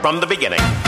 [0.00, 0.87] from the beginning.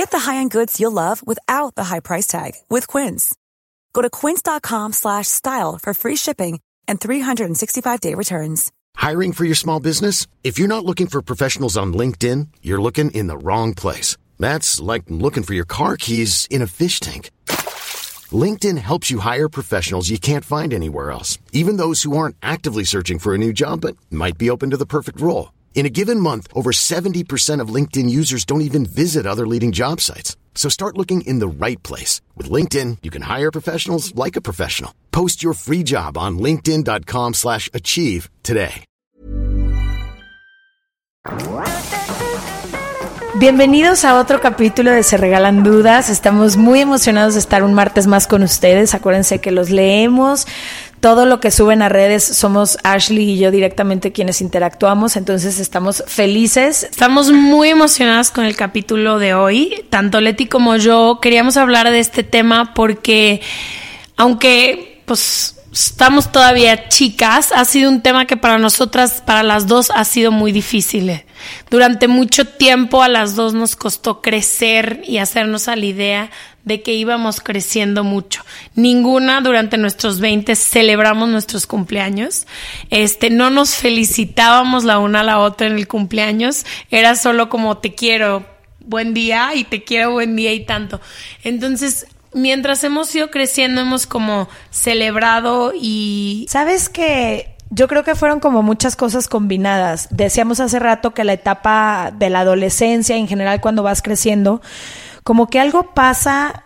[0.00, 3.34] Get the high-end goods you'll love without the high price tag with Quince.
[3.92, 8.72] Go to quince.com slash style for free shipping and 365-day returns.
[8.96, 10.26] Hiring for your small business?
[10.42, 14.16] If you're not looking for professionals on LinkedIn, you're looking in the wrong place.
[14.38, 17.30] That's like looking for your car keys in a fish tank.
[18.32, 22.84] LinkedIn helps you hire professionals you can't find anywhere else, even those who aren't actively
[22.84, 25.50] searching for a new job but might be open to the perfect role.
[25.74, 30.00] In a given month, over 70% of LinkedIn users don't even visit other leading job
[30.02, 30.36] sites.
[30.54, 32.20] So start looking in the right place.
[32.36, 34.92] With LinkedIn, you can hire professionals like a professional.
[35.10, 38.84] Post your free job on linkedin.com slash achieve today.
[43.38, 46.10] Bienvenidos a otro capítulo de Se Regalan Dudas.
[46.10, 48.94] Estamos muy emocionados de estar un martes más con ustedes.
[48.94, 50.46] Acuérdense que los leemos.
[51.00, 55.16] Todo lo que suben a redes somos Ashley y yo directamente quienes interactuamos.
[55.16, 56.82] Entonces estamos felices.
[56.82, 59.86] Estamos muy emocionadas con el capítulo de hoy.
[59.88, 63.40] Tanto Leti como yo queríamos hablar de este tema porque,
[64.16, 69.90] aunque pues estamos todavía chicas, ha sido un tema que para nosotras, para las dos,
[69.94, 71.22] ha sido muy difícil.
[71.70, 76.30] Durante mucho tiempo a las dos nos costó crecer y hacernos a la idea
[76.64, 78.44] de que íbamos creciendo mucho.
[78.74, 82.46] Ninguna durante nuestros 20 celebramos nuestros cumpleaños.
[82.90, 86.64] Este, no nos felicitábamos la una a la otra en el cumpleaños.
[86.90, 88.44] Era solo como te quiero,
[88.80, 91.00] buen día y te quiero buen día y tanto.
[91.44, 98.40] Entonces, mientras hemos ido creciendo, hemos como celebrado y ¿Sabes que Yo creo que fueron
[98.40, 100.08] como muchas cosas combinadas.
[100.10, 104.60] Decíamos hace rato que la etapa de la adolescencia, en general cuando vas creciendo,
[105.22, 106.64] como que algo pasa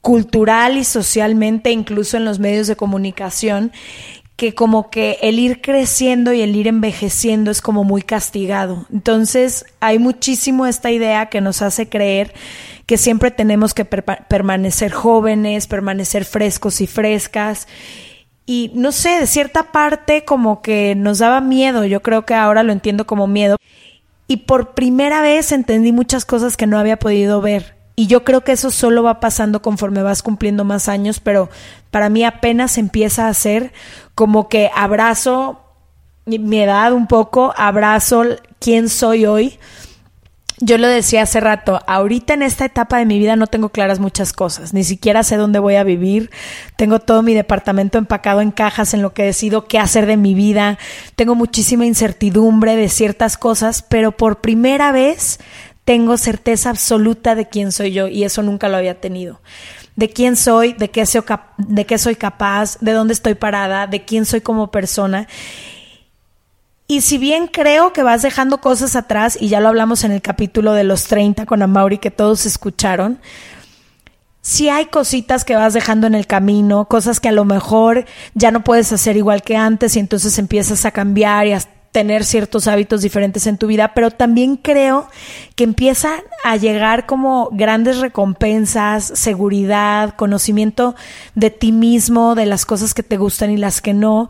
[0.00, 3.72] cultural y socialmente, incluso en los medios de comunicación,
[4.36, 8.86] que como que el ir creciendo y el ir envejeciendo es como muy castigado.
[8.92, 12.34] Entonces hay muchísimo esta idea que nos hace creer
[12.84, 17.66] que siempre tenemos que per permanecer jóvenes, permanecer frescos y frescas.
[18.46, 22.62] Y no sé, de cierta parte como que nos daba miedo, yo creo que ahora
[22.62, 23.56] lo entiendo como miedo.
[24.28, 27.76] Y por primera vez entendí muchas cosas que no había podido ver.
[27.96, 31.48] Y yo creo que eso solo va pasando conforme vas cumpliendo más años, pero
[31.90, 33.72] para mí apenas empieza a ser
[34.14, 35.60] como que abrazo
[36.26, 38.24] mi edad un poco, abrazo
[38.60, 39.58] quién soy hoy.
[40.58, 44.00] Yo lo decía hace rato, ahorita en esta etapa de mi vida no tengo claras
[44.00, 46.30] muchas cosas, ni siquiera sé dónde voy a vivir,
[46.76, 50.32] tengo todo mi departamento empacado en cajas en lo que decido qué hacer de mi
[50.32, 50.78] vida,
[51.14, 55.40] tengo muchísima incertidumbre de ciertas cosas, pero por primera vez
[55.84, 59.40] tengo certeza absoluta de quién soy yo y eso nunca lo había tenido.
[59.94, 61.22] De quién soy, de qué soy,
[61.58, 65.28] de qué soy capaz, de dónde estoy parada, de quién soy como persona.
[66.88, 70.22] Y si bien creo que vas dejando cosas atrás, y ya lo hablamos en el
[70.22, 73.18] capítulo de los 30 con Amauri que todos escucharon,
[74.40, 78.04] sí hay cositas que vas dejando en el camino, cosas que a lo mejor
[78.34, 81.60] ya no puedes hacer igual que antes y entonces empiezas a cambiar y a
[81.90, 85.08] tener ciertos hábitos diferentes en tu vida, pero también creo
[85.56, 90.94] que empiezan a llegar como grandes recompensas, seguridad, conocimiento
[91.34, 94.28] de ti mismo, de las cosas que te gustan y las que no.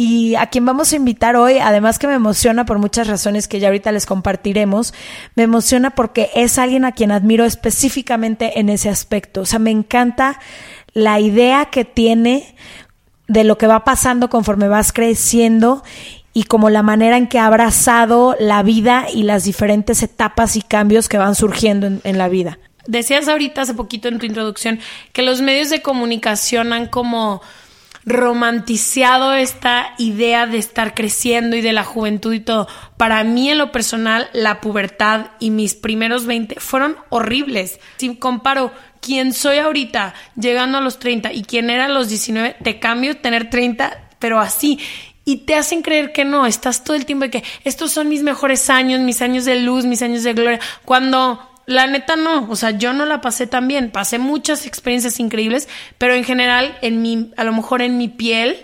[0.00, 3.58] Y a quien vamos a invitar hoy, además que me emociona por muchas razones que
[3.58, 4.94] ya ahorita les compartiremos,
[5.34, 9.40] me emociona porque es alguien a quien admiro específicamente en ese aspecto.
[9.40, 10.38] O sea, me encanta
[10.92, 12.54] la idea que tiene
[13.26, 15.82] de lo que va pasando conforme vas creciendo
[16.32, 20.62] y como la manera en que ha abrazado la vida y las diferentes etapas y
[20.62, 22.60] cambios que van surgiendo en, la vida.
[22.86, 24.78] Decías ahorita hace poquito en tu introducción
[25.12, 27.42] que los medios de comunicación han como
[28.04, 32.68] romanticiado esta idea de estar creciendo y de la juventud y todo.
[32.96, 37.80] Para mí, en lo personal, la pubertad y mis primeros 20 fueron horribles.
[37.98, 42.56] Si comparo quién soy ahorita llegando a los 30 y quién era a los 19,
[42.62, 44.78] te cambio tener 30, pero así
[45.28, 48.22] y te hacen creer que no, estás todo el tiempo de que estos son mis
[48.22, 52.56] mejores años, mis años de luz, mis años de gloria, cuando la neta no, o
[52.56, 55.68] sea, yo no la pasé tan bien, pasé muchas experiencias increíbles,
[55.98, 58.56] pero en general, en mi, a lo mejor en mi piel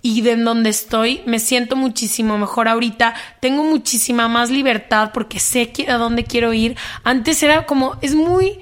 [0.00, 5.72] y de donde estoy, me siento muchísimo mejor ahorita, tengo muchísima más libertad porque sé
[5.88, 6.76] a dónde quiero ir.
[7.02, 8.60] Antes era como, es muy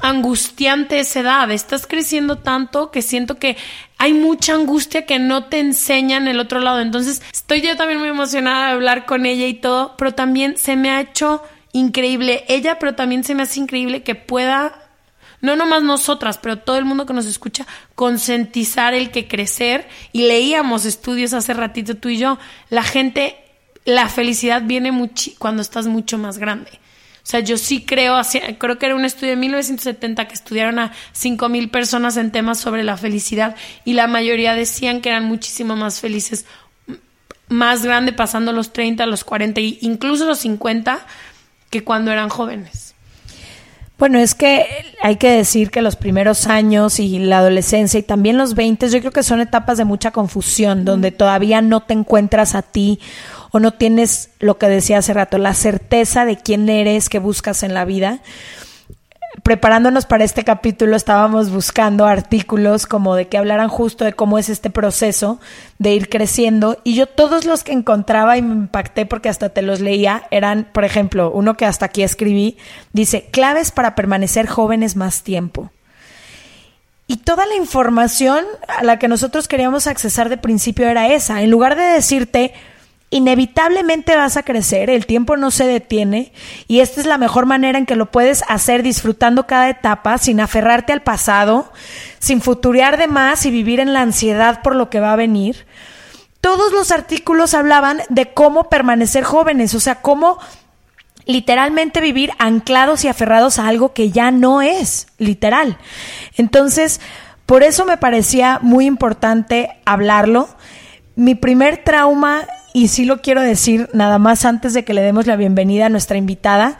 [0.00, 3.56] angustiante esa edad, estás creciendo tanto que siento que
[3.96, 6.80] hay mucha angustia que no te enseñan el otro lado.
[6.80, 10.74] Entonces, estoy yo también muy emocionada de hablar con ella y todo, pero también se
[10.74, 11.44] me ha hecho
[11.76, 14.90] increíble ella, pero también se me hace increíble que pueda,
[15.40, 19.88] no nomás nosotras, pero todo el mundo que nos escucha, concientizar el que crecer.
[20.12, 22.38] Y leíamos estudios hace ratito tú y yo,
[22.70, 23.36] la gente,
[23.84, 24.90] la felicidad viene
[25.38, 26.70] cuando estás mucho más grande.
[27.26, 28.20] O sea, yo sí creo,
[28.58, 32.84] creo que era un estudio de 1970 que estudiaron a 5.000 personas en temas sobre
[32.84, 36.46] la felicidad y la mayoría decían que eran muchísimo más felices
[37.48, 41.04] más grande pasando los 30, los 40 e incluso los 50
[41.78, 42.94] que cuando eran jóvenes.
[43.98, 44.66] Bueno, es que
[45.02, 49.00] hay que decir que los primeros años y la adolescencia y también los 20 yo
[49.00, 53.00] creo que son etapas de mucha confusión, donde todavía no te encuentras a ti
[53.52, 57.62] o no tienes lo que decía hace rato, la certeza de quién eres, qué buscas
[57.62, 58.20] en la vida.
[59.42, 64.48] Preparándonos para este capítulo estábamos buscando artículos como de que hablaran justo de cómo es
[64.48, 65.38] este proceso
[65.78, 69.62] de ir creciendo y yo todos los que encontraba y me impacté porque hasta te
[69.62, 72.56] los leía eran, por ejemplo, uno que hasta aquí escribí,
[72.92, 75.70] dice, claves para permanecer jóvenes más tiempo.
[77.08, 81.42] Y toda la información a la que nosotros queríamos accesar de principio era esa.
[81.42, 82.52] En lugar de decirte,
[83.10, 86.32] inevitablemente vas a crecer, el tiempo no se detiene
[86.66, 90.40] y esta es la mejor manera en que lo puedes hacer disfrutando cada etapa sin
[90.40, 91.72] aferrarte al pasado,
[92.18, 95.66] sin futurear de más y vivir en la ansiedad por lo que va a venir.
[96.40, 100.38] Todos los artículos hablaban de cómo permanecer jóvenes, o sea, cómo
[101.24, 105.76] literalmente vivir anclados y aferrados a algo que ya no es, literal.
[106.36, 107.00] Entonces,
[107.46, 110.48] por eso me parecía muy importante hablarlo.
[111.16, 115.26] Mi primer trauma y sí lo quiero decir nada más antes de que le demos
[115.26, 116.76] la bienvenida a nuestra invitada,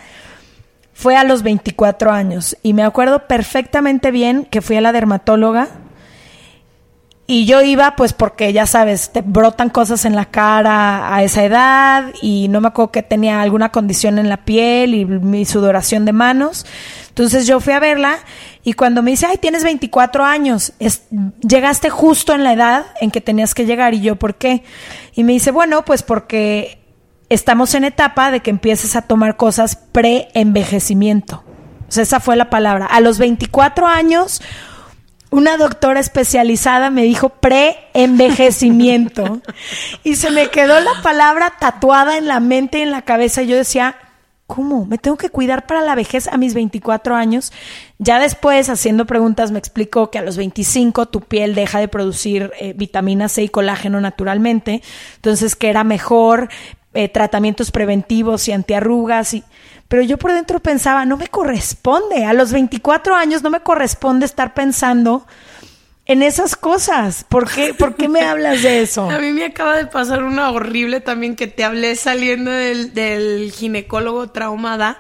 [0.93, 5.69] fue a los 24 años y me acuerdo perfectamente bien que fui a la dermatóloga
[7.27, 11.45] y yo iba pues porque ya sabes, te brotan cosas en la cara a esa
[11.45, 16.05] edad y no me acuerdo que tenía alguna condición en la piel y mi sudoración
[16.05, 16.67] de manos.
[17.09, 18.19] Entonces yo fui a verla
[18.63, 20.73] y cuando me dice, ay, tienes 24 años,
[21.41, 23.95] llegaste justo en la edad en que tenías que llegar.
[23.95, 24.63] Y yo, ¿por qué?
[25.17, 26.79] Y me dice, bueno, pues porque
[27.29, 31.43] estamos en etapa de que empieces a tomar cosas pre-envejecimiento.
[31.89, 32.87] O sea, esa fue la palabra.
[32.87, 34.43] A los 24 años,
[35.31, 39.41] una doctora especializada me dijo pre-envejecimiento.
[40.05, 43.43] y se me quedó la palabra tatuada en la mente y en la cabeza.
[43.43, 43.97] Y yo decía,
[44.47, 44.87] ¿cómo?
[44.87, 47.53] ¿Me tengo que cuidar para la vejez a mis 24 años?
[47.99, 52.53] Ya después, haciendo preguntas, me explicó que a los 25 tu piel deja de producir
[52.59, 54.83] eh, vitamina C y colágeno naturalmente,
[55.17, 56.49] entonces que era mejor
[56.95, 59.45] eh, tratamientos preventivos y antiarrugas y...
[59.89, 64.27] Pero yo por dentro pensaba, no me corresponde, a los 24 años no me corresponde
[64.27, 65.25] estar pensando
[66.07, 67.25] en esas cosas.
[67.29, 69.11] ¿Por qué, ¿Por qué me hablas de eso?
[69.11, 73.53] A mí me acaba de pasar una horrible también que te hablé saliendo del, del
[73.53, 74.99] ginecólogo traumada.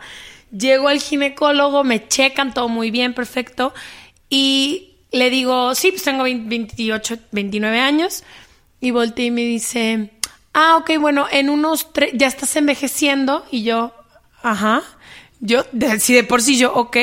[0.51, 3.73] Llego al ginecólogo, me checan todo muy bien, perfecto.
[4.29, 8.25] Y le digo, sí, pues tengo 28, 29 años.
[8.81, 10.11] Y volteé y me dice,
[10.53, 13.45] ah, ok, bueno, en unos tres, ya estás envejeciendo.
[13.51, 13.95] Y yo,
[14.43, 14.83] ajá.
[15.41, 16.97] Yo, de, si de por sí yo, ok.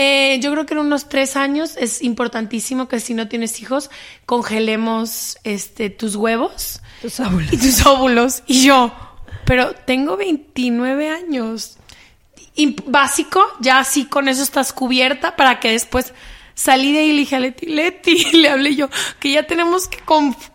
[0.00, 3.90] Eh, yo creo que en unos tres años es importantísimo que si no tienes hijos,
[4.26, 6.80] congelemos este, tus huevos.
[7.02, 7.52] Tus óvulos.
[7.52, 8.42] Y tus óvulos.
[8.46, 8.94] Y yo,
[9.44, 11.78] pero tengo 29 años.
[12.54, 16.14] Y básico, ya así con eso estás cubierta para que después
[16.58, 19.86] Salí de ahí y le dije a Leti, Leti, le hablé yo, que ya tenemos
[19.86, 20.00] que,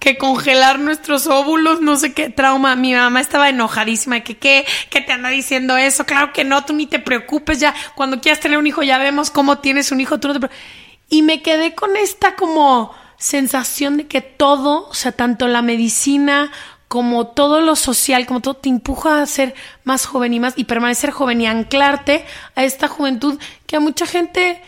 [0.02, 2.76] que congelar nuestros óvulos, no sé qué trauma.
[2.76, 6.06] Mi mamá estaba enojadísima, que qué, que te anda diciendo eso.
[6.06, 9.32] Claro que no, tú ni te preocupes, ya cuando quieras tener un hijo ya vemos
[9.32, 10.50] cómo tienes un hijo, tú no te
[11.08, 16.52] Y me quedé con esta como sensación de que todo, o sea, tanto la medicina
[16.90, 19.56] como todo lo social, como todo te empuja a ser
[19.86, 24.06] más joven y más y permanecer joven y anclarte a esta juventud que a mucha
[24.06, 24.62] gente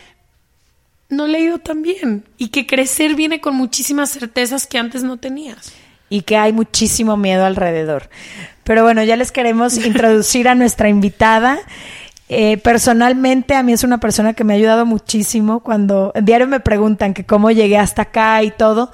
[1.08, 5.02] no le ha ido tan bien y que crecer viene con muchísimas certezas que antes
[5.02, 5.72] no tenías.
[6.08, 8.08] Y que hay muchísimo miedo alrededor.
[8.62, 11.58] Pero bueno, ya les queremos introducir a nuestra invitada.
[12.28, 16.46] Eh, personalmente, a mí es una persona que me ha ayudado muchísimo cuando en diario
[16.46, 18.90] me preguntan que cómo llegué hasta acá y todo.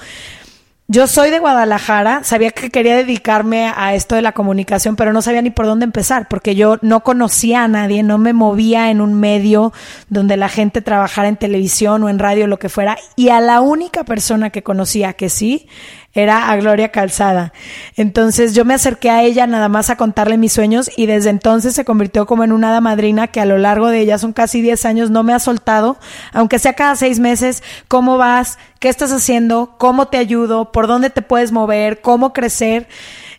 [0.94, 5.22] Yo soy de Guadalajara, sabía que quería dedicarme a esto de la comunicación, pero no
[5.22, 9.00] sabía ni por dónde empezar, porque yo no conocía a nadie, no me movía en
[9.00, 9.72] un medio
[10.10, 13.62] donde la gente trabajara en televisión o en radio, lo que fuera, y a la
[13.62, 15.66] única persona que conocía que sí
[16.14, 17.52] era a Gloria Calzada.
[17.96, 21.74] Entonces yo me acerqué a ella nada más a contarle mis sueños y desde entonces
[21.74, 24.60] se convirtió como en una hada madrina que a lo largo de ella son casi
[24.60, 25.98] 10 años no me ha soltado,
[26.32, 31.10] aunque sea cada seis meses, cómo vas, qué estás haciendo, cómo te ayudo, por dónde
[31.10, 32.88] te puedes mover, cómo crecer.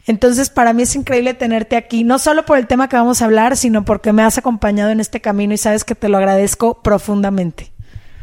[0.06, 3.25] Entonces, para mí es increíble tenerte aquí, no solo por el tema que vamos a
[3.25, 6.82] hablar, sino porque me has acompañado en este camino y sabes que te lo agradezco
[6.82, 7.73] profundamente.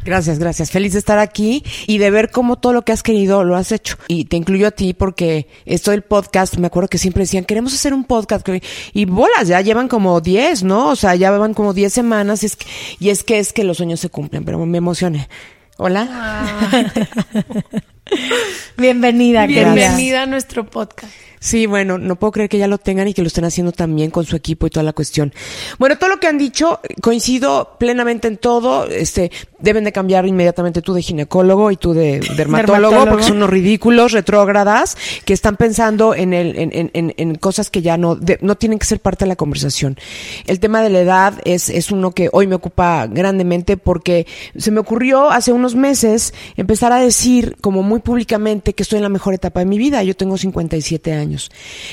[0.03, 0.71] Gracias, gracias.
[0.71, 3.71] Feliz de estar aquí y de ver cómo todo lo que has querido lo has
[3.71, 3.97] hecho.
[4.07, 7.73] Y te incluyo a ti porque esto del podcast, me acuerdo que siempre decían, queremos
[7.73, 8.47] hacer un podcast.
[8.93, 10.89] Y bolas, ya llevan como 10, ¿no?
[10.89, 12.65] O sea, ya llevan como 10 semanas y es, que,
[12.99, 15.29] y es que es que los sueños se cumplen, pero me emocioné.
[15.77, 16.07] Hola.
[16.11, 16.91] Ah.
[18.77, 21.13] Bienvenida, Bienvenida a nuestro podcast.
[21.43, 24.11] Sí, bueno, no puedo creer que ya lo tengan y que lo estén haciendo también
[24.11, 25.33] con su equipo y toda la cuestión.
[25.79, 28.85] Bueno, todo lo que han dicho, coincido plenamente en todo.
[28.85, 33.49] Este, deben de cambiar inmediatamente tú de ginecólogo y tú de dermatólogo, porque son unos
[33.49, 34.95] ridículos, retrógradas,
[35.25, 38.85] que están pensando en, el, en, en, en cosas que ya no, no tienen que
[38.85, 39.97] ser parte de la conversación.
[40.45, 44.69] El tema de la edad es, es uno que hoy me ocupa grandemente porque se
[44.69, 49.09] me ocurrió hace unos meses empezar a decir como muy públicamente que estoy en la
[49.09, 50.03] mejor etapa de mi vida.
[50.03, 51.30] Yo tengo 57 años.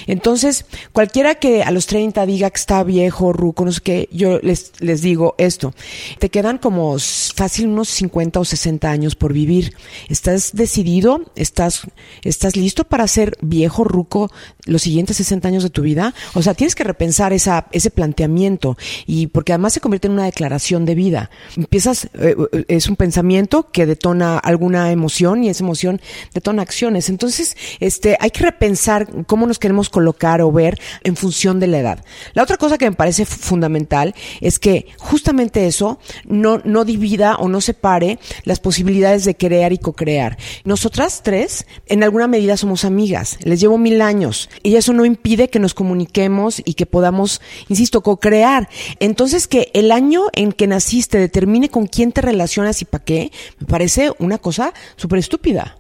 [0.07, 4.38] Entonces, cualquiera que a los 30 diga que está viejo, ruco, no sé qué, yo
[4.40, 5.75] les, les digo esto.
[6.18, 9.75] Te quedan como fácil unos 50 o 60 años por vivir.
[10.09, 11.23] ¿Estás decidido?
[11.37, 11.83] ¿Estás,
[12.23, 14.30] estás listo para ser viejo, ruco
[14.64, 16.14] los siguientes 60 años de tu vida?
[16.35, 18.76] O sea, tienes que repensar esa, ese planteamiento
[19.07, 21.30] y porque además se convierte en una declaración de vida.
[21.57, 26.00] Empiezas, eh, eh, es un pensamiento que detona alguna emoción y esa emoción
[26.35, 27.09] detona acciones.
[27.09, 31.79] Entonces, este, hay que repensar cómo nos queremos colocar o ver en función de la
[31.79, 32.05] edad.
[32.33, 37.49] La otra cosa que me parece fundamental es que justamente eso no, no divida o
[37.49, 40.39] no separe las posibilidades de crear y co-crear.
[40.65, 45.51] Nosotras tres, en alguna medida somos amigas, les llevo mil años y eso no impide
[45.51, 48.71] que nos comuniquemos y que podamos, insisto, co-crear.
[48.99, 53.31] Entonces que el año en que naciste determine con quién te relacionas y para qué,
[53.61, 55.77] me parece una cosa súper estúpida.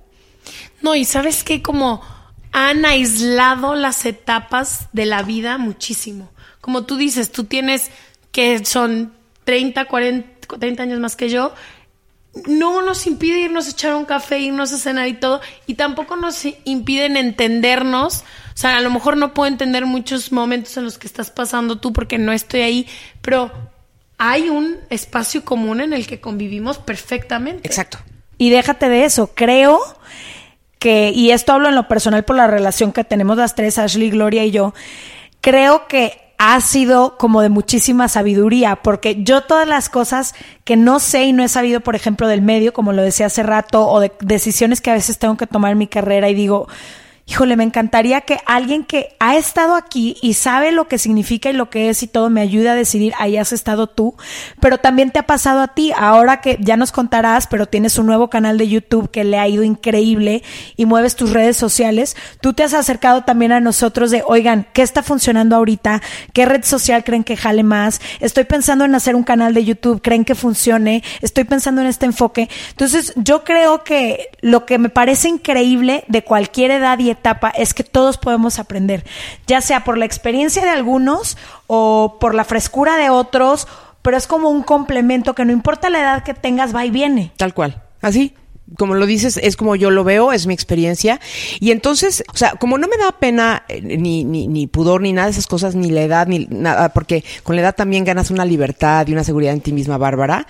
[0.82, 2.02] No, y sabes que como
[2.52, 6.30] han aislado las etapas de la vida muchísimo.
[6.60, 7.90] Como tú dices, tú tienes
[8.32, 9.12] que son
[9.44, 11.54] 30, 40, 30 años más que yo.
[12.46, 15.40] No nos impide irnos a echar un café, irnos a cenar y todo.
[15.66, 18.20] Y tampoco nos impiden entendernos.
[18.54, 21.78] O sea, a lo mejor no puedo entender muchos momentos en los que estás pasando
[21.78, 22.86] tú porque no estoy ahí,
[23.22, 23.52] pero
[24.18, 27.68] hay un espacio común en el que convivimos perfectamente.
[27.68, 27.98] Exacto.
[28.36, 29.80] Y déjate de eso, creo
[30.78, 34.10] que, y esto hablo en lo personal por la relación que tenemos las tres, Ashley,
[34.10, 34.74] Gloria y yo,
[35.40, 41.00] creo que ha sido como de muchísima sabiduría, porque yo todas las cosas que no
[41.00, 43.98] sé y no he sabido, por ejemplo, del medio, como lo decía hace rato, o
[43.98, 46.68] de decisiones que a veces tengo que tomar en mi carrera y digo,
[47.28, 51.52] híjole, me encantaría que alguien que ha estado aquí y sabe lo que significa y
[51.52, 54.16] lo que es y todo me ayude a decidir, ahí has estado tú,
[54.60, 58.06] pero también te ha pasado a ti, ahora que ya nos contarás, pero tienes un
[58.06, 60.42] nuevo canal de YouTube que le ha ido increíble
[60.76, 64.80] y mueves tus redes sociales, tú te has acercado también a nosotros de, oigan, ¿qué
[64.80, 66.00] está funcionando ahorita?
[66.32, 68.00] ¿Qué red social creen que jale más?
[68.20, 71.02] Estoy pensando en hacer un canal de YouTube, ¿creen que funcione?
[71.20, 72.48] Estoy pensando en este enfoque.
[72.70, 77.74] Entonces, yo creo que lo que me parece increíble de cualquier edad y etapa es
[77.74, 79.04] que todos podemos aprender,
[79.46, 83.68] ya sea por la experiencia de algunos o por la frescura de otros,
[84.02, 87.32] pero es como un complemento que no importa la edad que tengas, va y viene.
[87.36, 87.82] Tal cual.
[88.00, 88.34] Así,
[88.76, 91.20] como lo dices, es como yo lo veo, es mi experiencia.
[91.60, 95.12] Y entonces, o sea, como no me da pena eh, ni, ni, ni, pudor ni
[95.12, 98.30] nada de esas cosas, ni la edad, ni nada, porque con la edad también ganas
[98.30, 100.46] una libertad y una seguridad en ti misma bárbara,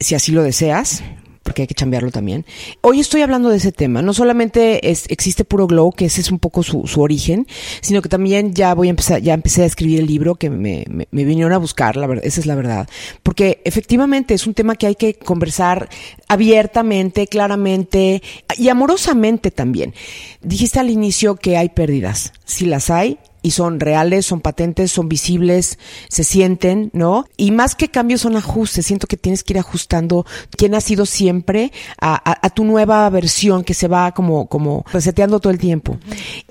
[0.00, 1.02] si así lo deseas
[1.48, 2.44] porque hay que cambiarlo también.
[2.82, 4.02] Hoy estoy hablando de ese tema.
[4.02, 7.46] No solamente es, existe Puro Glow, que ese es un poco su, su, origen,
[7.80, 10.84] sino que también ya voy a empezar, ya empecé a escribir el libro que me,
[10.86, 12.86] me, vinieron a buscar, esa es la verdad.
[13.22, 15.88] Porque efectivamente es un tema que hay que conversar
[16.28, 18.22] abiertamente, claramente
[18.58, 19.94] y amorosamente también.
[20.42, 22.34] Dijiste al inicio que hay pérdidas.
[22.44, 23.16] Si las hay,
[23.48, 25.78] y son reales, son patentes, son visibles,
[26.10, 27.24] se sienten, ¿no?
[27.38, 28.84] Y más que cambios son ajustes.
[28.84, 33.72] Siento que tienes que ir ajustando quién ha sido siempre a, tu nueva versión que
[33.72, 35.96] se va como, como reseteando todo el tiempo.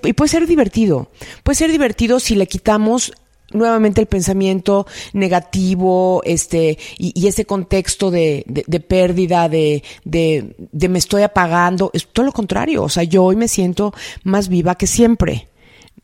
[0.02, 1.12] Y puede ser divertido.
[1.44, 3.14] Puede ser divertido si le quitamos
[3.54, 10.98] nuevamente el pensamiento negativo, este, y, ese contexto de, de, pérdida, de, de, de, me
[10.98, 12.82] estoy apagando, es todo lo contrario.
[12.82, 15.48] O sea, yo hoy me siento más viva que siempre.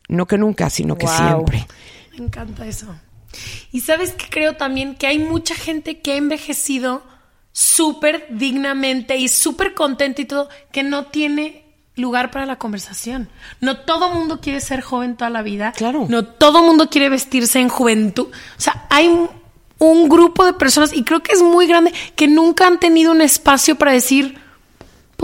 [0.08, 1.66] No que nunca, sino que siempre.
[2.12, 2.94] Me encanta eso.
[3.72, 7.02] Y sabes que creo también que hay mucha gente que ha envejecido
[7.52, 11.64] súper dignamente y súper contenta y todo, que no tiene
[11.96, 13.28] lugar para la conversación.
[13.60, 15.72] No todo mundo quiere ser joven toda la vida.
[15.72, 16.06] Claro.
[16.08, 18.26] No todo mundo quiere vestirse en juventud.
[18.26, 19.08] O sea, hay
[19.78, 23.20] un, grupo de personas, y creo que es muy grande, que nunca han tenido un
[23.20, 24.38] espacio para decir,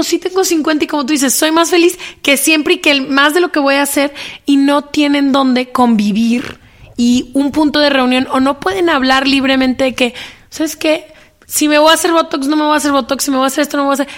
[0.00, 3.02] pues sí tengo 50 y como tú dices, soy más feliz que siempre y que
[3.02, 4.14] más de lo que voy a hacer
[4.46, 6.58] y no tienen donde convivir
[6.96, 10.14] y un punto de reunión o no pueden hablar libremente de que,
[10.48, 11.12] ¿sabes qué?
[11.46, 13.44] Si me voy a hacer Botox, no me voy a hacer Botox, si me voy
[13.44, 14.08] a hacer esto, no me voy a hacer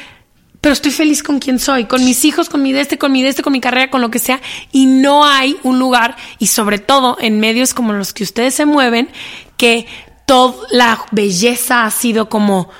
[0.60, 3.24] pero estoy feliz con quien soy, con mis hijos, con mi de este, con mi
[3.24, 6.46] de este, con mi carrera, con lo que sea, y no hay un lugar, y
[6.46, 9.08] sobre todo en medios como los que ustedes se mueven,
[9.56, 9.88] que
[10.24, 12.70] toda la belleza ha sido como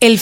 [0.00, 0.18] el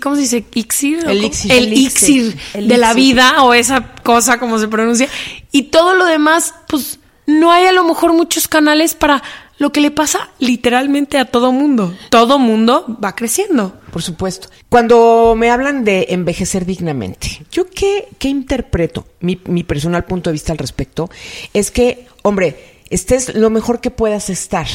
[0.00, 0.44] ¿cómo se dice?
[0.54, 1.04] ¿Ixir?
[1.08, 5.08] El ixir, el, de la vida o esa cosa como se pronuncia.
[5.50, 9.22] Y todo lo demás, pues no hay a lo mejor muchos canales para
[9.58, 11.94] lo que le pasa literalmente a todo mundo.
[12.08, 13.78] Todo mundo va creciendo.
[13.92, 14.48] Por supuesto.
[14.68, 19.06] Cuando me hablan de envejecer dignamente, ¿yo qué, qué interpreto?
[19.20, 21.10] Mi, mi personal punto de vista al respecto
[21.52, 24.66] es que, hombre, estés lo mejor que puedas estar,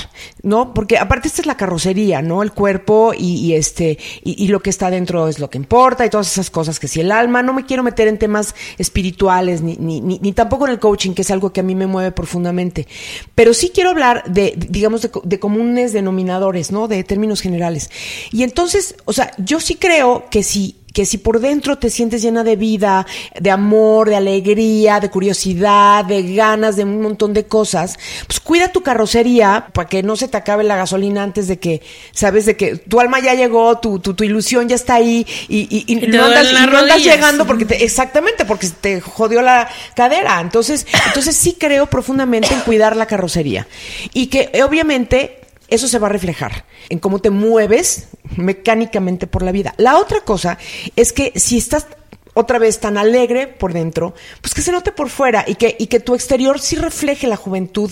[0.41, 0.73] ¿no?
[0.73, 2.41] Porque aparte esta es la carrocería, ¿no?
[2.41, 6.31] El cuerpo y, este y, lo que está dentro es lo que importa y todas
[6.31, 10.33] esas cosas que si el alma, no me quiero meter en temas espirituales ni, ni,
[10.33, 12.87] tampoco en el coaching, que es algo que a mí me mueve profundamente,
[13.35, 16.87] pero sí quiero hablar de, digamos, de, de comunes denominadores, ¿no?
[16.87, 17.89] De términos generales.
[18.31, 22.21] Y entonces, o sea, yo sí creo que si que si por dentro te sientes
[22.21, 23.05] llena de vida,
[23.37, 28.71] de amor, de alegría, de curiosidad, de ganas, de un montón de cosas, pues cuida
[28.71, 31.81] tu carrocería para que no se te acabe la gasolina antes de que,
[32.13, 35.83] sabes, de que tu alma ya llegó, tu, tu, tu ilusión ya está ahí y,
[35.85, 40.39] y, no, andas, llegando porque te, exactamente, porque te jodió la cadera.
[40.39, 43.67] Entonces, entonces sí creo profundamente en cuidar la carrocería.
[44.13, 49.51] Y que obviamente eso se va a reflejar en cómo te mueves mecánicamente por la
[49.51, 49.73] vida.
[49.77, 50.57] La otra cosa
[50.95, 51.87] es que si estás
[52.33, 55.87] otra vez tan alegre por dentro, pues que se note por fuera y que, y
[55.87, 57.91] que tu exterior sí refleje la juventud,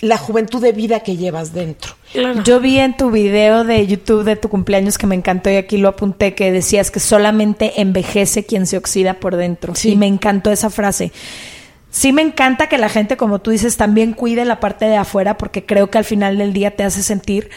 [0.00, 1.94] la juventud de vida que llevas dentro.
[2.44, 5.78] Yo vi en tu video de YouTube de tu cumpleaños que me encantó y aquí
[5.78, 9.74] lo apunté que decías que solamente envejece quien se oxida por dentro.
[9.74, 9.92] Sí.
[9.92, 11.10] Y me encantó esa frase
[11.92, 15.38] sí me encanta que la gente, como tú dices, también cuide la parte de afuera,
[15.38, 17.50] porque creo que al final del día te hace sentir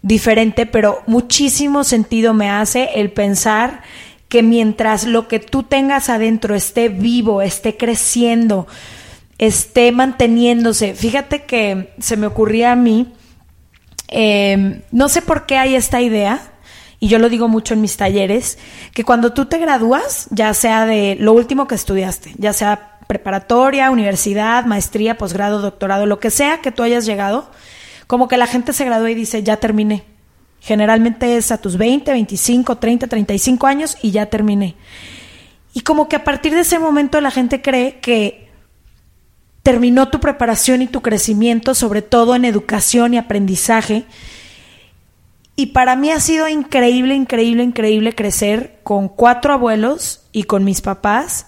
[0.00, 3.82] diferente, pero muchísimo sentido me hace el pensar
[4.28, 8.68] que mientras lo que tú tengas adentro esté vivo, esté creciendo,
[9.38, 13.12] esté manteniéndose, fíjate que se me ocurría a mí,
[14.06, 16.52] em, no sé por qué hay esta idea,
[17.00, 18.56] y yo lo digo mucho en mis talleres,
[18.94, 23.90] que cuando tú te gradúas, ya sea de lo último que estudiaste, ya sea preparatoria,
[23.90, 27.50] universidad, maestría, posgrado, doctorado, lo que sea que tú hayas llegado,
[28.06, 30.04] como que la gente se gradúa y dice, ya terminé.
[30.60, 34.76] Generalmente es a tus 20, 25, 30, 35 años y ya terminé.
[35.74, 38.48] Y como que a partir de ese momento la gente cree que
[39.64, 44.04] terminó tu preparación y tu crecimiento, sobre todo en educación y aprendizaje.
[45.56, 50.80] Y para mí ha sido increíble, increíble, increíble crecer con cuatro abuelos y con mis
[50.80, 51.46] papás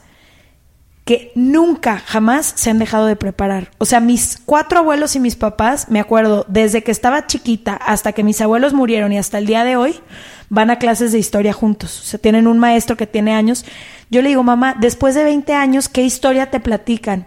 [1.05, 3.71] que nunca, jamás se han dejado de preparar.
[3.79, 8.12] O sea, mis cuatro abuelos y mis papás, me acuerdo, desde que estaba chiquita hasta
[8.12, 10.01] que mis abuelos murieron y hasta el día de hoy,
[10.49, 12.01] van a clases de historia juntos.
[12.01, 13.65] O sea, tienen un maestro que tiene años.
[14.11, 17.27] Yo le digo, mamá, después de 20 años, ¿qué historia te platican?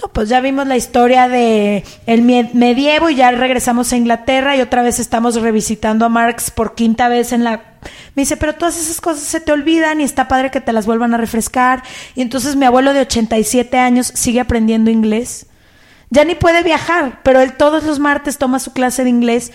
[0.00, 4.62] No, pues ya vimos la historia de el medievo y ya regresamos a Inglaterra y
[4.62, 7.69] otra vez estamos revisitando a Marx por quinta vez en la
[8.14, 10.86] me dice, pero todas esas cosas se te olvidan y está padre que te las
[10.86, 11.82] vuelvan a refrescar.
[12.14, 15.46] Y entonces mi abuelo de 87 años sigue aprendiendo inglés.
[16.10, 19.52] Ya ni puede viajar, pero él todos los martes toma su clase de inglés.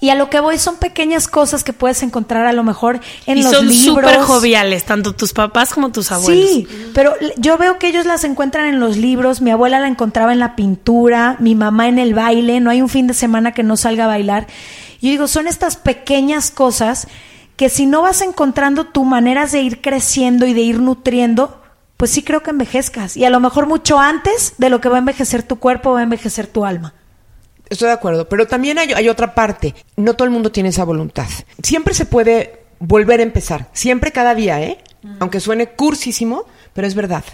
[0.00, 3.36] Y a lo que voy son pequeñas cosas que puedes encontrar a lo mejor en
[3.36, 6.48] y los son súper joviales, tanto tus papás como tus abuelos.
[6.50, 9.42] Sí, pero yo veo que ellos las encuentran en los libros.
[9.42, 12.60] Mi abuela la encontraba en la pintura, mi mamá en el baile.
[12.60, 14.46] No hay un fin de semana que no salga a bailar.
[15.00, 17.08] Yo digo, son estas pequeñas cosas
[17.56, 21.60] que si no vas encontrando tu maneras de ir creciendo y de ir nutriendo,
[21.96, 23.16] pues sí creo que envejezcas.
[23.16, 26.00] Y a lo mejor mucho antes de lo que va a envejecer tu cuerpo, va
[26.00, 26.94] a envejecer tu alma.
[27.68, 29.74] Estoy de acuerdo, pero también hay, hay otra parte.
[29.96, 31.26] No todo el mundo tiene esa voluntad.
[31.62, 33.68] Siempre se puede volver a empezar.
[33.72, 34.78] Siempre cada día, ¿eh?
[35.18, 37.24] Aunque suene cursísimo, pero es verdad.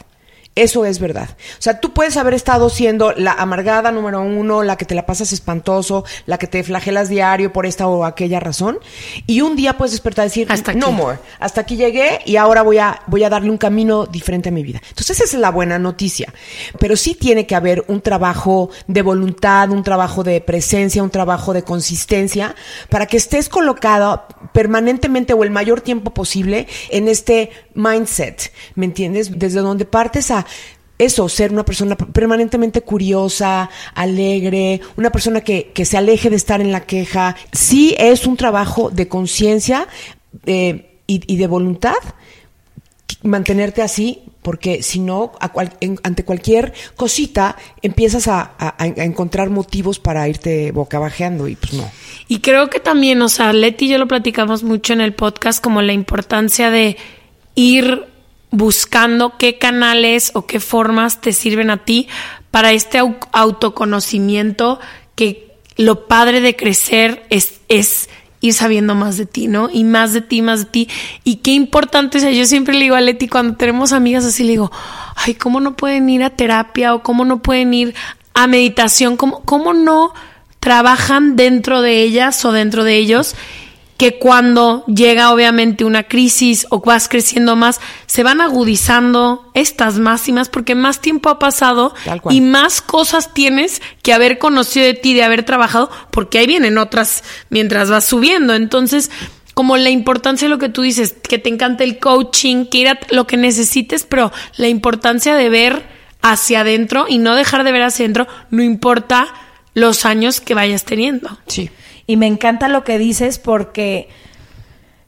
[0.56, 1.28] Eso es verdad.
[1.58, 5.04] O sea, tú puedes haber estado siendo la amargada número uno, la que te la
[5.04, 8.78] pasas espantoso, la que te flagelas diario por esta o aquella razón,
[9.26, 10.96] y un día puedes despertar y decir, Hasta no aquí.
[10.96, 14.52] more, hasta aquí llegué y ahora voy a, voy a darle un camino diferente a
[14.52, 14.80] mi vida.
[14.88, 16.32] Entonces esa es la buena noticia.
[16.78, 21.52] Pero sí tiene que haber un trabajo de voluntad, un trabajo de presencia, un trabajo
[21.52, 22.54] de consistencia,
[22.88, 29.38] para que estés colocado permanentemente o el mayor tiempo posible en este mindset, ¿me entiendes?
[29.38, 30.45] Desde donde partes a
[30.98, 36.60] eso, ser una persona permanentemente curiosa, alegre, una persona que, que se aleje de estar
[36.62, 37.36] en la queja.
[37.52, 39.88] Sí es un trabajo de conciencia
[40.46, 41.96] eh, y, de voluntad
[43.22, 45.32] mantenerte así, porque si no,
[46.02, 51.90] ante cualquier cosita empiezas a, a- a encontrar motivos para irte bocabajeando y pues no.
[52.28, 55.62] Y creo que también, o sea, Leti y yo lo platicamos mucho en el podcast,
[55.62, 56.96] como la importancia de
[57.54, 58.04] ir
[58.50, 62.08] buscando qué canales o qué formas te sirven a ti
[62.50, 64.80] para este au- autoconocimiento
[65.14, 68.08] que lo padre de crecer es, es
[68.40, 69.68] ir sabiendo más de ti, ¿no?
[69.72, 70.88] Y más de ti, más de ti.
[71.24, 74.44] Y qué importante, o sea, yo siempre le digo a Leti cuando tenemos amigas así,
[74.44, 74.70] le digo,
[75.16, 77.94] ay, ¿cómo no pueden ir a terapia o cómo no pueden ir
[78.34, 79.16] a meditación?
[79.16, 80.12] ¿Cómo, cómo no
[80.60, 83.34] trabajan dentro de ellas o dentro de ellos?
[83.96, 90.48] Que cuando llega obviamente una crisis o vas creciendo más, se van agudizando estas máximas
[90.48, 91.94] porque más tiempo ha pasado
[92.30, 96.78] y más cosas tienes que haber conocido de ti, de haber trabajado, porque ahí vienen
[96.78, 98.54] otras mientras vas subiendo.
[98.54, 99.10] Entonces,
[99.54, 102.88] como la importancia de lo que tú dices, que te encanta el coaching, que ir
[102.88, 105.86] a lo que necesites, pero la importancia de ver
[106.20, 109.28] hacia adentro y no dejar de ver hacia adentro, no importa
[109.72, 111.38] los años que vayas teniendo.
[111.46, 111.70] Sí.
[112.06, 114.08] Y me encanta lo que dices porque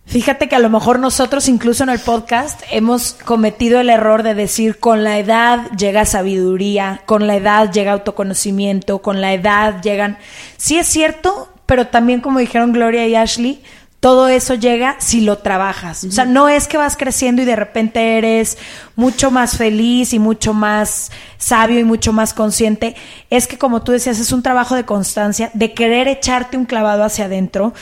[0.06, 4.34] fíjate que a lo mejor nosotros incluso en el podcast hemos cometido el error de
[4.34, 10.18] decir con la edad llega sabiduría, con la edad llega autoconocimiento, con la edad llegan...
[10.56, 13.62] Sí es cierto, pero también como dijeron Gloria y Ashley,
[14.00, 16.04] todo eso llega si lo trabajas.
[16.04, 18.56] O sea, no es que vas creciendo y de repente eres
[18.94, 22.94] mucho más feliz y mucho más sabio y mucho más consciente.
[23.28, 27.02] Es que, como tú decías, es un trabajo de constancia, de querer echarte un clavado
[27.02, 27.74] hacia adentro.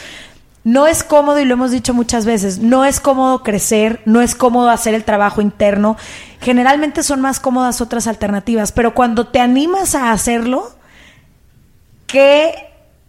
[0.65, 4.35] No es cómodo, y lo hemos dicho muchas veces, no es cómodo crecer, no es
[4.35, 5.97] cómodo hacer el trabajo interno.
[6.41, 10.73] Generalmente son más cómodas otras alternativas, pero cuando te animas a hacerlo,
[12.09, 12.66] qué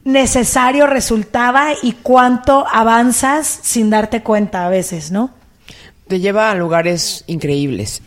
[0.08, 5.32] necesario resultaba y cuánto avanzas sin darte cuenta a veces, ¿no?
[6.08, 8.02] Te lleva a lugares increíbles.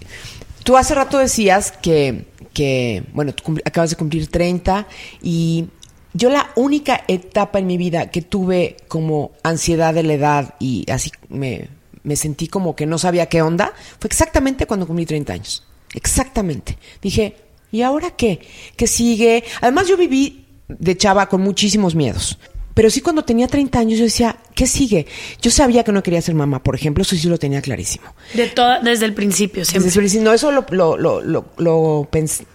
[0.64, 4.86] Tú hace rato decías que, que bueno, tú acabas de cumplir 30
[5.20, 5.68] y
[6.14, 10.90] yo la única etapa en mi vida que tuve como ansiedad de la edad y
[10.90, 11.68] así me,
[12.02, 15.66] me sentí como que no sabía qué onda fue exactamente cuando cumplí 30 años.
[15.92, 16.78] Exactamente.
[17.02, 17.36] Dije,
[17.70, 18.40] ¿y ahora qué?
[18.74, 19.44] ¿Qué sigue?
[19.60, 20.46] Además yo viví
[20.78, 22.38] de chava con muchísimos miedos.
[22.74, 25.06] Pero sí cuando tenía 30 años yo decía, ¿qué sigue?
[25.42, 28.06] Yo sabía que no quería ser mamá, por ejemplo, eso sí lo tenía clarísimo.
[28.34, 29.86] De toda, desde el principio, siempre.
[29.86, 32.46] Desde el principio, no, eso lo, lo, lo, lo, pensé.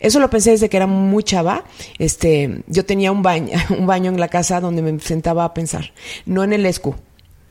[0.00, 1.64] Eso lo pensé desde que era muy chava.
[1.98, 5.92] Este, yo tenía un baño, un baño en la casa donde me sentaba a pensar,
[6.26, 6.94] no en el escu,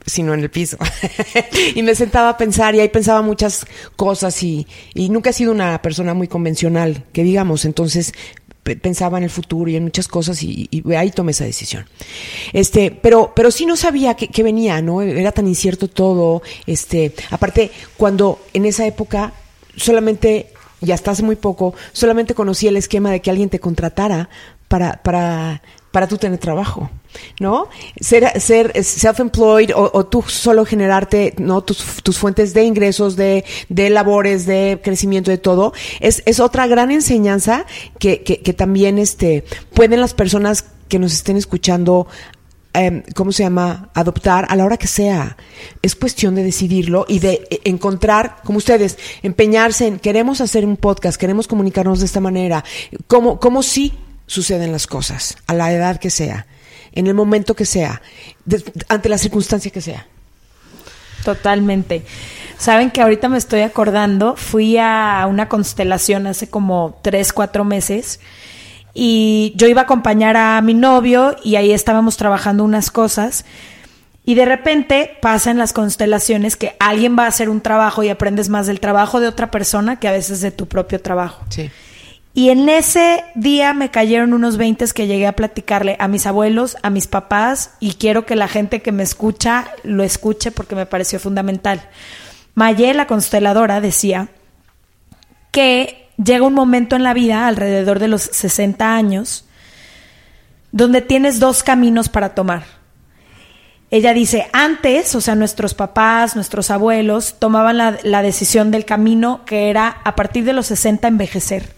[0.06, 0.78] sino en el piso.
[1.76, 5.52] y me sentaba a pensar y ahí pensaba muchas cosas y, y nunca he sido
[5.52, 8.14] una persona muy convencional, que digamos, entonces
[8.82, 11.86] pensaba en el futuro y en muchas cosas y, y ahí tomé esa decisión.
[12.52, 15.02] Este, pero, pero sí no sabía que, que venía, ¿no?
[15.02, 16.42] Era tan incierto todo.
[16.66, 19.34] Este, aparte, cuando en esa época
[19.78, 20.48] solamente,
[20.82, 24.30] y hasta hace muy poco, solamente conocí el esquema de que alguien te contratara
[24.68, 26.90] para, para, para tú tener trabajo,
[27.40, 27.70] ¿no?
[28.00, 31.64] Ser, ser self-employed o, o tú solo generarte, ¿no?
[31.64, 36.68] Tus, tus fuentes de ingresos, de, de labores, de crecimiento, de todo, es, es otra
[36.68, 37.66] gran enseñanza
[38.00, 42.08] que, que, que también, este, pueden las personas que nos estén escuchando
[42.76, 43.90] eh, ¿cómo se llama?
[43.94, 45.38] Adoptar a la hora que sea.
[45.82, 50.76] Es cuestión de decidirlo y de eh, encontrar, como ustedes, empeñarse en, queremos hacer un
[50.76, 52.66] podcast, queremos comunicarnos de esta manera,
[53.08, 53.94] cómo, cómo sí
[54.28, 56.48] suceden las cosas, a la edad que sea,
[56.96, 58.02] en el momento que sea,
[58.46, 60.08] de- ante la circunstancia que sea.
[61.24, 62.04] Totalmente.
[62.58, 68.20] Saben que ahorita me estoy acordando, fui a una constelación hace como tres, cuatro meses
[68.94, 73.44] y yo iba a acompañar a mi novio y ahí estábamos trabajando unas cosas
[74.28, 78.10] Y de repente pasa en las constelaciones que alguien va a hacer un trabajo y
[78.10, 81.44] aprendes más del trabajo de otra persona que a veces de tu propio trabajo.
[81.50, 81.70] Sí.
[82.38, 86.76] Y en ese día me cayeron unos 20 que llegué a platicarle a mis abuelos,
[86.84, 90.86] a mis papás, y quiero que la gente que me escucha lo escuche porque me
[90.86, 91.88] pareció fundamental.
[92.54, 94.28] Mayé, la consteladora, decía
[95.52, 99.46] que llega un momento en la vida, alrededor de los 60 años,
[100.74, 102.64] donde tienes dos caminos para tomar.
[103.92, 109.46] Ella dice, antes, o sea, nuestros papás, nuestros abuelos, tomaban la, la decisión del camino
[109.46, 111.75] que era a partir de los 60 envejecer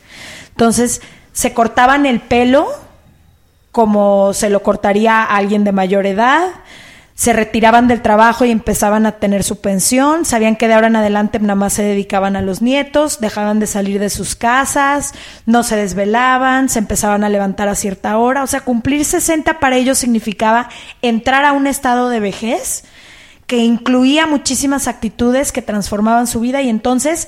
[0.57, 2.67] entonces, se cortaban el pelo
[3.71, 6.47] como se lo cortaría a alguien de mayor edad,
[7.13, 10.95] se retiraban del trabajo y empezaban a tener su pensión, sabían que de ahora en
[10.95, 15.13] adelante nada más se dedicaban a los nietos, dejaban de salir de sus casas,
[15.45, 19.75] no se desvelaban, se empezaban a levantar a cierta hora, o sea, cumplir 60 para
[19.75, 20.69] ellos significaba
[21.03, 22.83] entrar a un estado de vejez
[23.45, 27.27] que incluía muchísimas actitudes que transformaban su vida y entonces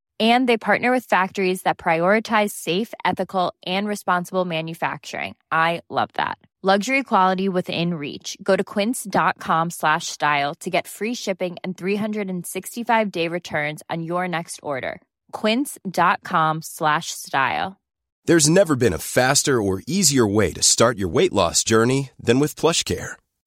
[0.21, 5.35] and they partner with factories that prioritize safe ethical and responsible manufacturing.
[5.51, 6.37] I love that.
[6.61, 8.37] Luxury quality within reach.
[8.43, 14.27] Go to quince.com slash style to get free shipping and 365 day returns on your
[14.27, 15.01] next order.
[15.31, 17.81] quince.com slash style.
[18.25, 22.39] There's never been a faster or easier way to start your weight loss journey than
[22.39, 23.17] with plush care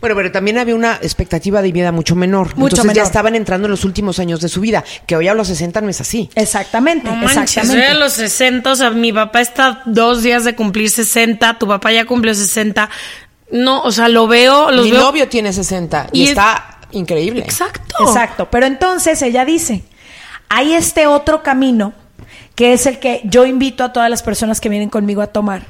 [0.00, 2.48] Bueno, pero también había una expectativa de vida mucho menor.
[2.50, 2.96] Mucho Entonces menor.
[2.96, 5.80] ya estaban entrando en los últimos años de su vida, que hoy a los 60
[5.80, 6.30] no es así.
[6.36, 7.86] Exactamente, No manches, exactamente.
[7.88, 11.90] a los 60, o sea, mi papá está dos días de cumplir 60, tu papá
[11.90, 12.88] ya cumplió 60.
[13.50, 15.00] No, o sea, lo veo, los Mi veo.
[15.00, 17.40] novio tiene 60 y, Y es- está increíble.
[17.40, 17.96] Exacto.
[18.06, 19.82] Exacto, pero entonces ella dice,
[20.48, 21.92] hay este otro camino
[22.54, 25.62] que es el que yo invito a todas las personas que vienen conmigo a tomar,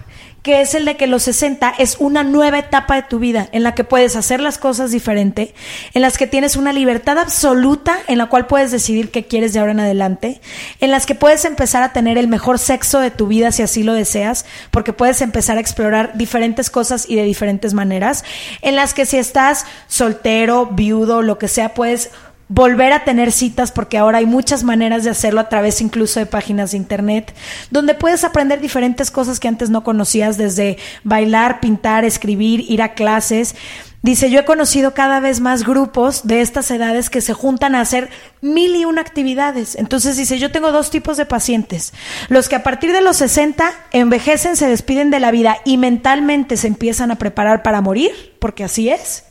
[0.47, 3.65] que es el de que los 60 es una nueva etapa de tu vida en
[3.65, 5.53] la que puedes hacer las cosas diferente,
[5.93, 9.59] en las que tienes una libertad absoluta en la cual puedes decidir qué quieres de
[9.59, 10.41] ahora en adelante,
[10.79, 13.83] en las que puedes empezar a tener el mejor sexo de tu vida si así
[13.83, 18.23] lo deseas, porque puedes empezar a explorar diferentes cosas y de diferentes maneras,
[18.63, 22.11] en las que si estás soltero, viudo, lo que sea, puedes
[22.49, 26.27] volver a tener citas porque ahora hay muchas maneras de hacerlo a través incluso de
[26.27, 27.35] páginas de internet
[27.71, 32.95] donde puedes aprender diferentes cosas que antes no conocías desde bailar, pintar, escribir, ir a
[32.95, 33.57] clases.
[34.03, 37.81] Dice, yo he conocido cada vez más grupos de estas edades que se juntan a
[37.81, 38.09] hacer
[38.41, 39.75] mil y una actividades.
[39.75, 41.93] Entonces dice, yo tengo dos tipos de pacientes.
[42.29, 46.57] Los que a partir de los 60 envejecen, se despiden de la vida y mentalmente
[46.57, 49.25] se empiezan a preparar para morir, porque así es.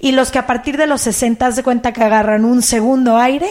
[0.00, 3.48] Y los que a partir de los 60 se cuenta que agarran un segundo aire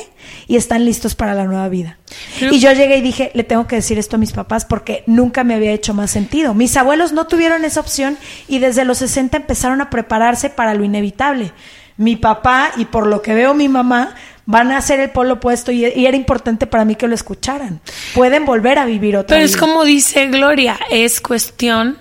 [0.47, 1.97] y están listos para la nueva vida.
[2.39, 5.43] y yo llegué y dije, le tengo que decir esto a mis papás porque nunca
[5.43, 6.53] me había hecho más sentido.
[6.53, 10.83] Mis abuelos no tuvieron esa opción y desde los 60 empezaron a prepararse para lo
[10.83, 11.51] inevitable.
[11.97, 14.15] Mi papá y por lo que veo mi mamá
[14.47, 17.81] van a hacer el polo opuesto y, era importante para mí que lo escucharan.
[18.15, 21.97] Pueden volver a vivir otra Pero es como dice Gloria, es cuestión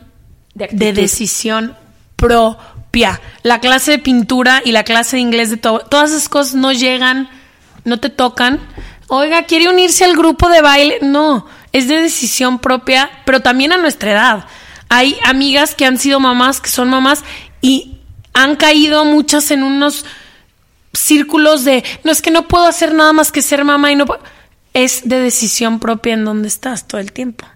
[0.54, 1.76] de, de decisión
[2.14, 2.56] pro
[3.42, 6.72] la clase de pintura y la clase de inglés de todo, todas esas cosas no
[6.72, 7.28] llegan,
[7.84, 8.60] no te tocan.
[9.08, 10.98] Oiga, ¿quiere unirse al grupo de baile?
[11.02, 14.46] No, es de decisión propia, pero también a nuestra edad.
[14.88, 17.22] Hay amigas que han sido mamás, que son mamás
[17.60, 17.98] y
[18.34, 20.04] han caído muchas en unos
[20.92, 24.06] círculos de, no es que no puedo hacer nada más que ser mamá y no
[24.72, 27.46] Es de decisión propia en donde estás todo el tiempo.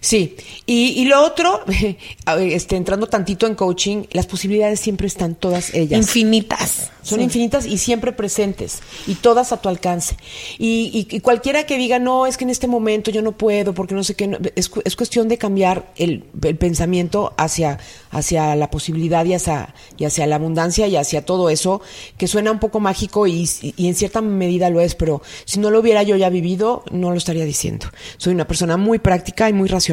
[0.00, 0.34] Sí,
[0.64, 1.62] y, lo otro,
[2.38, 5.98] este, entrando tantito en coaching, las posibilidades siempre están todas ellas.
[5.98, 6.90] Infinitas.
[7.02, 10.16] Son infinitas y siempre presentes y todas a tu alcance.
[10.58, 14.04] Y, cualquiera que diga, no, es que en este momento yo no puedo porque no
[14.04, 16.22] sé qué, es, es, cuestión de cambiar el,
[16.58, 17.78] pensamiento hacia,
[18.10, 21.80] hacia la posibilidad y hacia, y hacia la abundancia y hacia todo eso,
[22.16, 25.70] que suena un poco mágico y, y en cierta medida lo es, pero si no
[25.70, 27.86] lo hubiera yo ya vivido, no lo estaría diciendo.
[28.18, 29.89] Soy una persona muy práctica y muy racional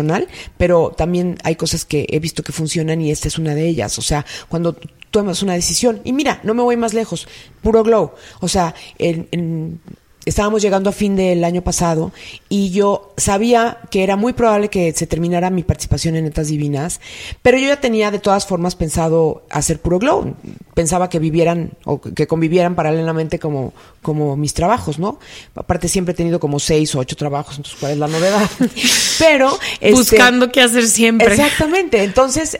[0.57, 3.97] pero también hay cosas que he visto que funcionan y esta es una de ellas.
[3.97, 4.77] O sea, cuando
[5.11, 7.27] tomas una decisión, y mira, no me voy más lejos,
[7.61, 8.13] puro glow.
[8.39, 9.79] O sea, en
[10.27, 12.11] estábamos llegando a fin del año pasado
[12.49, 16.99] y yo sabía que era muy probable que se terminara mi participación en Netas Divinas,
[17.41, 20.35] pero yo ya tenía de todas formas pensado hacer puro glow.
[20.73, 25.19] Pensaba que vivieran o que convivieran paralelamente como, como mis trabajos, ¿no?
[25.55, 28.49] Aparte siempre he tenido como seis o ocho trabajos, entonces cuál es la novedad.
[29.19, 29.57] pero...
[29.79, 31.27] Este, Buscando qué hacer siempre.
[31.33, 32.03] Exactamente.
[32.03, 32.59] Entonces,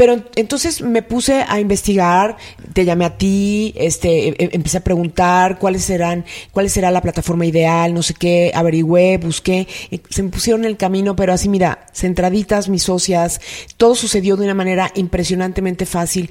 [0.00, 2.38] pero entonces me puse a investigar,
[2.72, 7.02] te llamé a ti, este, e, e, empecé a preguntar cuáles serán, cuál será la
[7.02, 9.68] plataforma ideal, no sé qué, averigüé, busqué,
[10.08, 13.42] se me pusieron en el camino, pero así mira, centraditas, mis socias,
[13.76, 16.30] todo sucedió de una manera impresionantemente fácil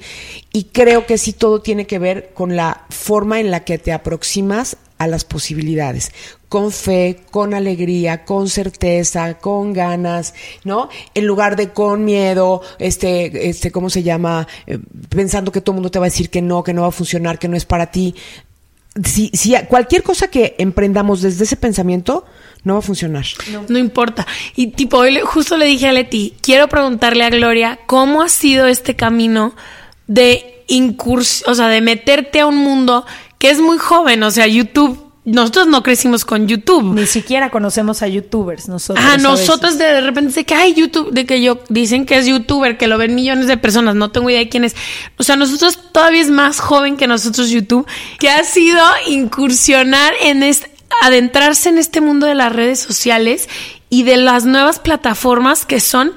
[0.52, 3.92] y creo que sí todo tiene que ver con la forma en la que te
[3.92, 6.12] aproximas a las posibilidades,
[6.50, 10.90] con fe, con alegría, con certeza, con ganas, ¿no?
[11.14, 14.46] En lugar de con miedo, este, este, ¿cómo se llama?
[14.66, 16.88] Eh, pensando que todo el mundo te va a decir que no, que no va
[16.88, 18.14] a funcionar, que no es para ti.
[19.02, 22.26] Si, si cualquier cosa que emprendamos desde ese pensamiento,
[22.62, 23.24] no va a funcionar.
[23.68, 24.26] No, importa.
[24.54, 28.66] Y tipo, hoy justo le dije a Leti, quiero preguntarle a Gloria, ¿cómo ha sido
[28.66, 29.54] este camino
[30.08, 33.06] de incursión, o sea, de meterte a un mundo
[33.40, 36.94] que es muy joven, o sea, YouTube nosotros no crecimos con YouTube.
[36.94, 39.04] Ni siquiera conocemos a youtubers nosotros.
[39.06, 42.78] Ah, nosotros de repente de que hay YouTube, de que yo dicen que es youtuber,
[42.78, 44.74] que lo ven millones de personas, no tengo idea de quién es.
[45.18, 47.86] O sea, nosotros todavía es más joven que nosotros YouTube,
[48.18, 50.70] que ha sido incursionar en este,
[51.02, 53.48] adentrarse en este mundo de las redes sociales
[53.90, 56.12] y de las nuevas plataformas que son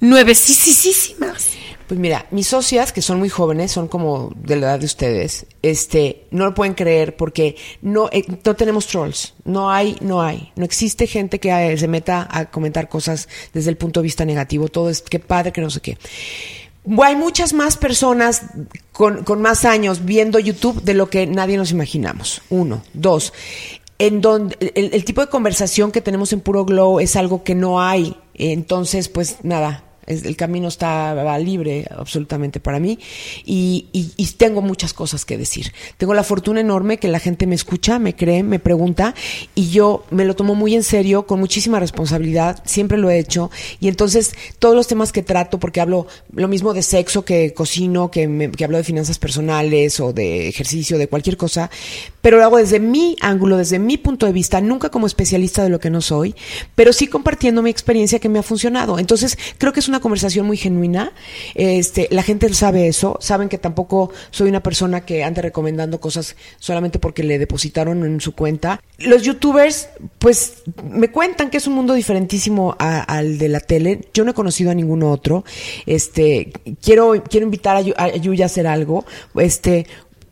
[0.00, 1.59] nuevesísimas.
[1.90, 5.46] Pues mira, mis socias, que son muy jóvenes, son como de la edad de ustedes,
[5.60, 9.34] este, no lo pueden creer porque no, eh, no tenemos trolls.
[9.44, 10.52] No hay, no hay.
[10.54, 14.24] No existe gente que eh, se meta a comentar cosas desde el punto de vista
[14.24, 14.68] negativo.
[14.68, 15.98] Todo es que padre, que no sé qué.
[17.02, 18.42] Hay muchas más personas
[18.92, 22.40] con, con más años viendo YouTube de lo que nadie nos imaginamos.
[22.50, 22.84] Uno.
[22.92, 23.32] Dos.
[23.98, 27.82] En donde el tipo de conversación que tenemos en Puro Glow es algo que no
[27.82, 28.16] hay.
[28.34, 32.98] Entonces, pues nada, el camino está libre absolutamente para mí
[33.44, 33.86] y,
[34.36, 35.72] tengo muchas cosas que decir.
[35.98, 39.14] Tengo la fortuna enorme que la gente me escucha, me cree, me pregunta
[39.54, 43.50] y yo me lo tomo muy en serio, con muchísima responsabilidad, siempre lo he hecho
[43.80, 48.10] y entonces todos los temas que trato, porque hablo lo mismo de sexo que cocino,
[48.10, 51.70] que, que hablo de finanzas personales o de ejercicio, de cualquier cosa,
[52.20, 55.70] pero lo hago desde mi ángulo, desde mi punto de vista, nunca como especialista de
[55.70, 56.34] lo que no soy,
[56.74, 58.98] pero sí compartiendo mi experiencia que me ha funcionado.
[58.98, 61.12] Entonces creo que es una conversación muy genuina.
[61.54, 66.36] Este, la gente sabe eso, saben que tampoco soy una persona que ande recomendando cosas
[66.58, 68.80] solamente porque le depositaron en su cuenta.
[68.98, 74.08] Los youtubers, pues, me cuentan que es un mundo diferentísimo al de la tele.
[74.12, 75.44] Yo no he conocido a ningún otro.
[75.86, 76.52] Este,
[76.82, 79.04] quiero, quiero invitar a, a Yuya a hacer algo.
[79.36, 79.86] Este,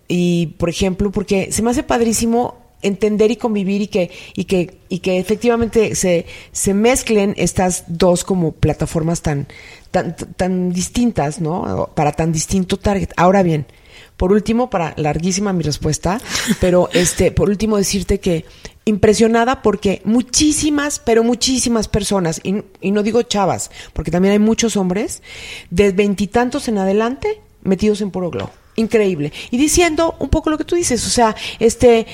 [0.09, 4.79] y, por ejemplo, porque se me hace padrísimo entender y convivir y que, y que,
[4.89, 9.49] y que efectivamente se, se mezclen estas dos como plataformas tan,
[9.91, 11.91] tan, tan distintas, ¿no?
[11.95, 13.11] Para tan distinto target.
[13.17, 13.67] Ahora bien,
[14.17, 16.21] por último, para larguísima mi respuesta,
[16.61, 18.45] pero este, por último decirte que
[18.85, 24.77] impresionada porque muchísimas, pero muchísimas personas, y, y no digo chavas, porque también hay muchos
[24.77, 25.23] hombres,
[25.71, 28.51] de veintitantos en adelante, metidos en puro globo.
[28.79, 29.33] Increíble.
[29.51, 32.07] Y diciendo un poco lo que tú dices, o sea, este,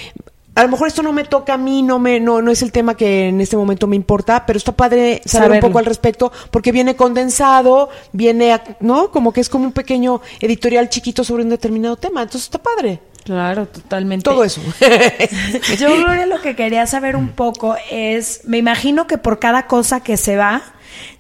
[0.55, 2.73] a lo mejor esto no me toca a mí, no me, no, no es el
[2.73, 5.55] tema que en este momento me importa, pero está padre saber Saberlo.
[5.57, 9.11] un poco al respecto, porque viene condensado, viene, a- ¿no?
[9.11, 12.23] Como que es como un pequeño editorial chiquito sobre un determinado tema.
[12.23, 13.01] Entonces está padre.
[13.25, 14.25] Claro, totalmente.
[14.25, 14.61] Todo eso.
[15.79, 20.01] Yo, Gloria, lo que quería saber un poco es, me imagino que por cada cosa
[20.01, 20.63] que se va,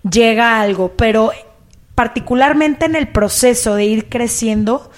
[0.09, 1.33] llega algo, pero
[1.95, 4.91] particularmente en el proceso de ir creciendo,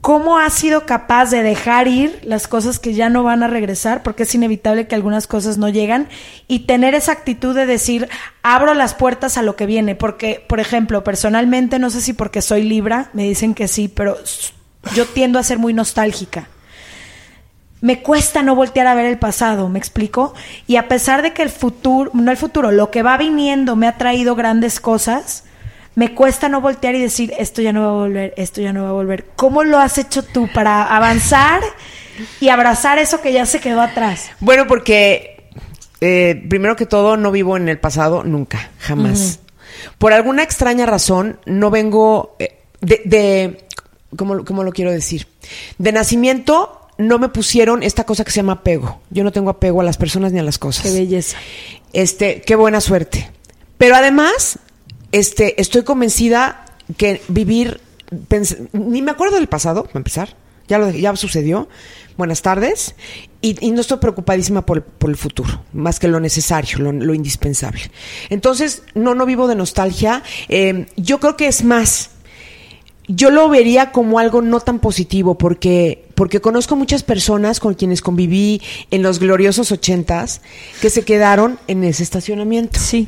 [0.00, 4.02] ¿cómo has sido capaz de dejar ir las cosas que ya no van a regresar?
[4.02, 6.08] Porque es inevitable que algunas cosas no llegan
[6.46, 8.08] y tener esa actitud de decir,
[8.42, 9.94] abro las puertas a lo que viene.
[9.94, 14.16] Porque, por ejemplo, personalmente, no sé si porque soy Libra, me dicen que sí, pero
[14.94, 16.48] yo tiendo a ser muy nostálgica
[17.80, 20.34] me cuesta no voltear a ver el pasado, ¿me explico?
[20.66, 23.86] Y a pesar de que el futuro, no el futuro, lo que va viniendo me
[23.86, 25.44] ha traído grandes cosas,
[25.98, 28.84] me cuesta no voltear y decir, esto ya no va a volver, esto ya no
[28.84, 29.24] va a volver.
[29.34, 31.60] ¿Cómo lo has hecho tú para avanzar
[32.38, 34.30] y abrazar eso que ya se quedó atrás?
[34.38, 35.50] Bueno, porque
[36.00, 39.40] eh, primero que todo no vivo en el pasado nunca, jamás.
[39.98, 43.66] Por alguna extraña razón no vengo eh, de, de
[44.16, 45.26] ¿cómo, cómo lo quiero decir?
[45.78, 49.00] De nacimiento no me pusieron esta cosa que se llama apego.
[49.10, 50.84] Yo no tengo apego a las personas ni a las cosas.
[50.84, 51.38] Qué belleza.
[51.92, 53.32] Este, qué buena suerte.
[53.78, 54.60] Pero además,
[55.12, 56.64] este, estoy convencida
[56.96, 57.80] que vivir,
[58.72, 60.36] ni me acuerdo del pasado, para empezar,
[60.68, 61.68] ya lo ya sucedió.
[62.16, 62.96] Buenas tardes.
[63.40, 67.82] Y, no estoy preocupadísima por, el futuro, más que lo necesario, lo, indispensable.
[68.28, 70.24] Entonces, no, no vivo de nostalgia.
[70.48, 72.10] Eh, yo creo que es más,
[73.06, 78.02] yo lo vería como algo no tan positivo porque porque conozco muchas personas con quienes
[78.02, 78.60] conviví
[78.90, 80.40] en los gloriosos ochentas
[80.82, 82.80] que se quedaron en ese estacionamiento.
[82.80, 83.06] Sí.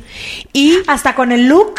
[0.53, 1.73] Y Hasta con el look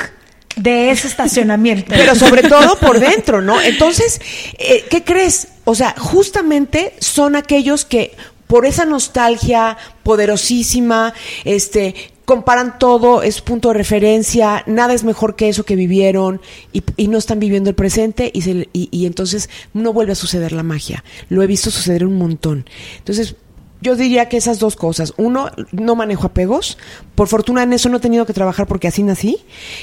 [0.56, 1.86] de ese estacionamiento.
[1.96, 3.62] pero sobre todo por dentro, ¿no?
[3.62, 4.20] Entonces,
[4.58, 5.48] eh, ¿qué crees?
[5.64, 8.14] O sea, justamente son aquellos que
[8.46, 11.14] por esa nostalgia poderosísima,
[11.44, 16.40] este, comparan todo, es punto de referencia, nada es mejor que eso que vivieron
[16.72, 20.62] y, no están viviendo el presente y, se- y, entonces no vuelve a suceder la
[20.62, 21.04] magia.
[21.28, 22.64] Lo he visto suceder un montón.
[22.98, 23.34] Entonces,
[23.80, 25.12] yo diría que esas dos cosas.
[25.16, 26.78] Uno, no manejo apegos.
[27.16, 29.38] Por fortuna en eso no he tenido que trabajar porque así nací.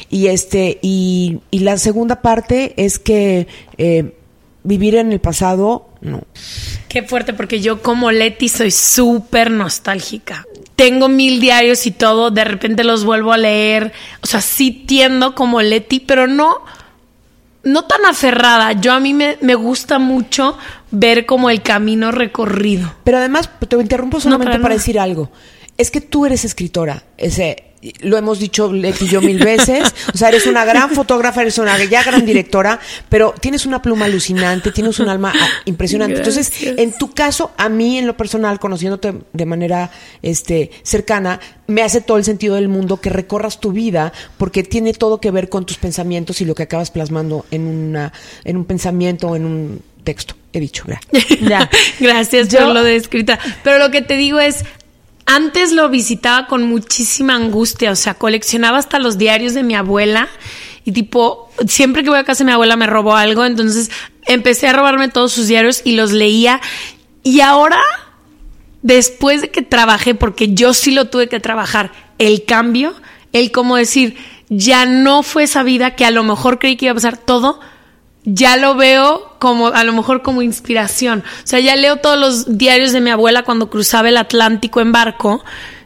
[0.10, 4.16] Y este, y, y la segunda parte es que eh,
[4.64, 6.22] vivir en el pasado, no.
[6.88, 10.46] Qué fuerte, porque yo como Leti soy súper nostálgica.
[10.80, 13.92] Tengo mil diarios y todo, de repente los vuelvo a leer.
[14.22, 16.56] O sea, sí tiendo como Leti, pero no,
[17.64, 18.72] no tan aferrada.
[18.72, 20.58] Yo a mí me, me gusta mucho
[20.90, 22.96] ver como el camino recorrido.
[23.04, 25.30] Pero además, te interrumpo solamente para para decir algo.
[25.78, 27.04] Es que tú eres escritora.
[27.18, 27.69] Ese,
[28.02, 29.94] lo hemos dicho Leti y yo mil veces.
[30.14, 34.06] O sea, eres una gran fotógrafa, eres una ya gran directora, pero tienes una pluma
[34.06, 36.18] alucinante, tienes un alma ah, impresionante.
[36.18, 41.82] Entonces, en tu caso, a mí en lo personal, conociéndote de manera este, cercana, me
[41.82, 45.50] hace todo el sentido del mundo que recorras tu vida porque tiene todo que ver
[45.50, 48.12] con tus pensamientos y lo que acabas plasmando en, una,
[48.44, 50.36] en un pensamiento o en un texto.
[50.52, 51.40] He dicho, gracias.
[51.42, 51.70] Ya.
[52.00, 53.40] Gracias Yo- por lo de escrita.
[53.64, 54.66] Pero lo que te digo es,
[55.30, 60.28] antes lo visitaba con muchísima angustia, o sea, coleccionaba hasta los diarios de mi abuela
[60.86, 63.92] y tipo, siempre que voy a casa de mi abuela me robó algo, entonces
[64.26, 66.60] empecé a robarme todos sus diarios y los leía.
[67.22, 67.80] Y ahora,
[68.82, 72.96] después de que trabajé, porque yo sí lo tuve que trabajar, el cambio,
[73.32, 74.18] el como decir,
[74.50, 77.60] ya no fue esa vida que a lo mejor creí que iba a pasar todo,
[78.26, 81.24] ya lo veo como a lo mejor como inspiración.
[81.44, 84.92] O sea, ya leo todos los diarios de mi abuela cuando cruzaba el Atlántico en
[84.92, 85.44] barco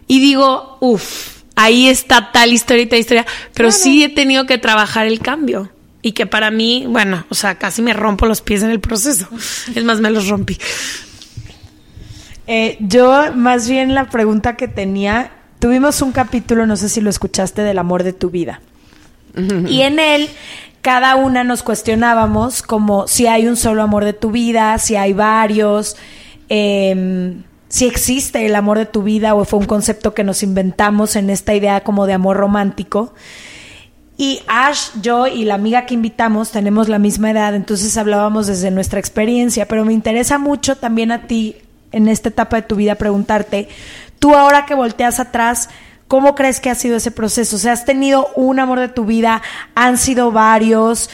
[0.08, 4.58] y digo, uff, ahí está tal historia y tal historia, pero sí he tenido que
[4.58, 5.70] trabajar el cambio.
[6.06, 9.28] Y que para mí, bueno, o sea, casi me rompo los pies en el proceso.
[9.76, 10.58] Es más, me los rompí.
[12.46, 17.10] Eh, yo, más bien, la pregunta que tenía, tuvimos un capítulo, no sé si lo
[17.10, 18.60] escuchaste, del amor de tu vida.
[19.68, 20.30] Y en él,
[20.84, 25.14] cada una nos cuestionábamos como si hay un solo amor de tu vida, si hay
[25.14, 25.96] varios,
[26.50, 31.16] eh, si existe el amor de tu vida o fue un concepto que nos inventamos
[31.16, 33.14] en esta idea como de amor romántico.
[34.18, 38.70] Y Ash, yo y la amiga que invitamos tenemos la misma edad, entonces hablábamos desde
[38.70, 41.56] nuestra experiencia, pero me interesa mucho también a ti
[41.94, 43.70] en esta etapa de tu vida preguntarte,
[44.20, 45.70] tú ahora que volteas atrás,
[46.14, 47.55] ¿cómo crees que ha sido ese proceso?
[47.55, 49.41] O sea, has tenido un amor de tu vida,
[49.74, 51.09] han sido varios,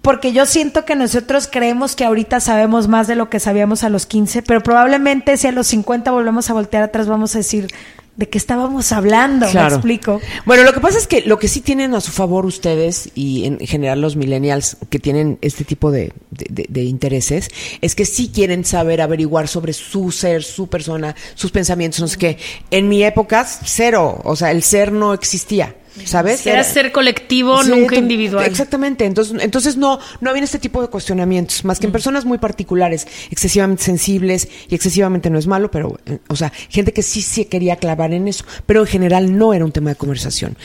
[0.00, 3.90] porque yo siento que nosotros creemos que ahorita sabemos más de lo que sabíamos a
[3.90, 7.68] los 15, pero probablemente si a los 50 volvemos a voltear atrás vamos a decir,
[8.16, 9.46] ¿de qué estábamos hablando?
[9.52, 10.20] ¿Me explico?
[10.44, 13.44] Bueno, lo que pasa es que lo que sí tienen a su favor ustedes y
[13.44, 17.50] en general los millennials que tienen este tipo de, de intereses
[17.80, 22.18] es que sí quieren saber averiguar sobre su ser, su persona, sus pensamientos, no sé
[22.18, 22.38] qué.
[22.70, 25.74] En mi época, cero, o sea, el ser no existía.
[26.04, 26.46] ¿Sabes?
[26.46, 28.46] Era, ser colectivo, nunca individual.
[28.46, 31.92] Exactamente, entonces, entonces no, no había este tipo de cuestionamientos, más que en mm.
[31.92, 36.92] personas muy particulares, excesivamente sensibles, y excesivamente no es malo, pero, eh, o sea, gente
[36.92, 39.96] que sí se quería clavar en eso, pero en general no era un tema de
[39.96, 40.56] conversación.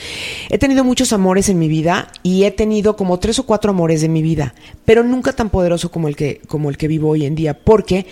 [0.48, 4.00] He tenido muchos amores en mi vida y he tenido como tres o cuatro amores
[4.00, 4.54] de mi vida,
[4.84, 8.06] pero nunca tan poderoso como el que, como el que vivo hoy en día, porque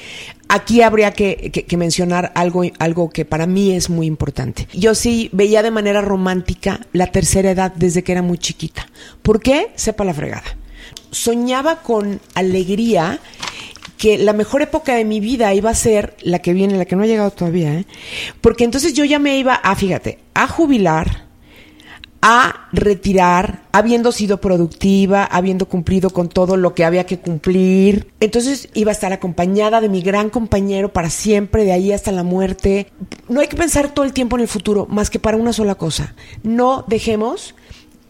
[0.53, 4.67] Aquí habría que, mencionar algo, algo que para mí es muy importante.
[4.73, 8.89] Yo sí veía de manera romántica la tercera edad desde que era muy chiquita.
[9.23, 9.71] ¿Por qué?
[9.77, 10.57] Sepa la fregada.
[11.13, 13.21] Soñaba con alegría
[13.97, 16.97] que la mejor época de mi vida iba a ser la que viene, la que
[16.97, 17.87] no ha llegado todavía, ¿eh?
[18.41, 21.27] porque entonces yo ya me iba a, fíjate, a jubilar,
[22.23, 28.13] a retirar, habiendo sido productiva, habiendo cumplido con todo lo que había que cumplir.
[28.21, 32.23] Entonces iba a estar acompañada de mi gran compañero para siempre, de ahí hasta la
[32.23, 32.89] muerte.
[33.29, 35.77] No hay que pensar todo el tiempo en el futuro, más que para una sola
[35.77, 36.15] cosa.
[36.43, 37.55] No dejemos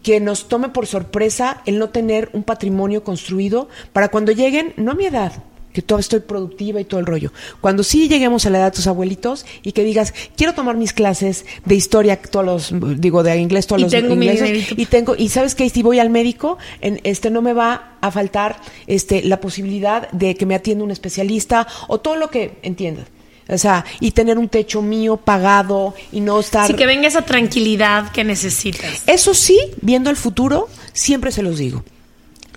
[0.03, 4.91] que nos tome por sorpresa el no tener un patrimonio construido para cuando lleguen, no
[4.91, 5.43] a mi edad,
[5.73, 7.31] que todavía estoy productiva y todo el rollo.
[7.61, 10.93] Cuando sí lleguemos a la edad de tus abuelitos y que digas, quiero tomar mis
[10.93, 15.29] clases de historia, todos los, digo, de inglés, todos los tengo ingleses, y tengo, y
[15.29, 19.39] sabes que si voy al médico, en, este no me va a faltar este la
[19.39, 23.07] posibilidad de que me atienda un especialista o todo lo que entiendas.
[23.49, 26.67] O sea, y tener un techo mío pagado y no estar...
[26.67, 29.03] Sí, que venga esa tranquilidad que necesitas.
[29.07, 31.83] Eso sí, viendo el futuro, siempre se los digo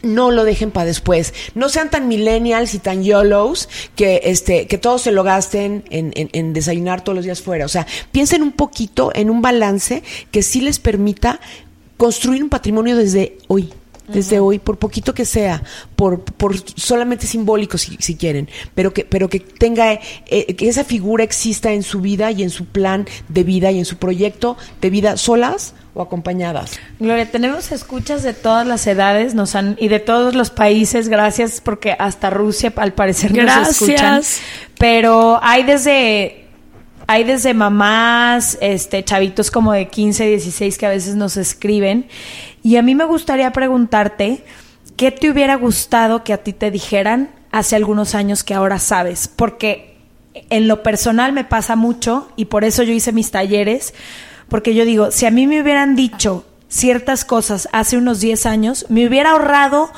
[0.04, 1.34] no lo dejen para después.
[1.54, 6.12] No sean tan millennials y tan YOLOs que, este, que todos se lo gasten en,
[6.14, 7.64] en, desayunar todos los días fuera.
[7.64, 11.40] O sea, piensen un poquito en un balance que sí les permita
[11.96, 13.72] construir un patrimonio desde hoy
[14.08, 15.62] desde hoy, por poquito que sea,
[15.96, 20.84] por, por solamente simbólico si, si quieren, pero que, pero que tenga, eh, que esa
[20.84, 24.56] figura exista en su vida y en su plan de vida y en su proyecto
[24.80, 26.78] de vida solas o acompañadas.
[26.98, 31.60] Gloria, tenemos escuchas de todas las edades nos han, y de todos los países, gracias
[31.60, 34.22] porque hasta Rusia al parecer nos escuchan.
[34.76, 36.44] Pero hay desde
[37.06, 42.06] hay desde mamás, este chavitos como de 15, 16 que a veces nos escriben
[42.62, 44.42] y a mí me gustaría preguntarte
[44.96, 49.28] qué te hubiera gustado que a ti te dijeran hace algunos años que ahora sabes,
[49.28, 49.96] porque
[50.50, 53.94] en lo personal me pasa mucho y por eso yo hice mis talleres
[54.54, 58.86] porque yo digo, si a mí me hubieran dicho ciertas cosas hace unos 10 años,
[58.88, 59.90] me hubiera ahorrado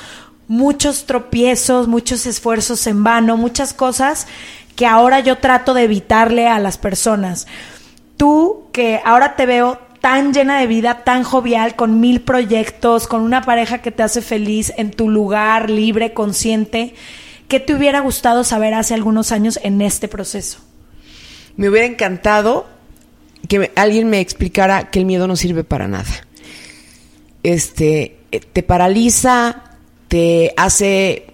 [0.48, 4.26] muchos tropiezos, muchos esfuerzos en vano, muchas cosas
[4.74, 7.46] que ahora yo trato de evitarle a las personas.
[8.16, 13.20] Tú que ahora te veo tan llena de vida, tan jovial, con mil proyectos, con
[13.20, 16.94] una pareja que te hace feliz en tu lugar, libre, consciente,
[17.48, 20.60] ¿qué te hubiera gustado saber hace algunos años en este proceso?
[21.56, 22.74] Me hubiera encantado
[23.48, 26.10] que alguien me explicara que el miedo no sirve para nada.
[27.42, 29.62] Este, eh, te paraliza,
[30.08, 31.26] te hace,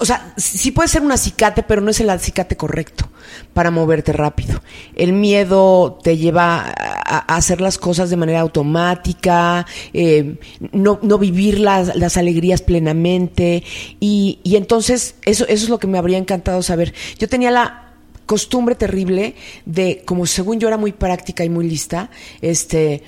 [0.00, 3.08] o sea, sí puede ser un acicate, pero no es el acicate correcto
[3.52, 4.62] para moverte rápido.
[4.94, 10.38] El miedo te lleva a, hacer las cosas de manera automática, eh,
[10.72, 13.64] no, no, vivir las, las alegrías plenamente
[13.98, 16.94] y, y entonces eso, eso es lo que me habría encantado saber.
[17.18, 17.85] Yo tenía la
[18.26, 22.10] costumbre terrible de, como según yo era muy práctica y muy lista,
[22.40, 23.02] este,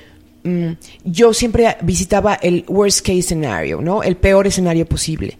[0.45, 0.71] mm,
[1.05, 4.03] yo siempre visitaba el worst case scenario, ¿no?
[4.03, 5.37] El peor escenario posible.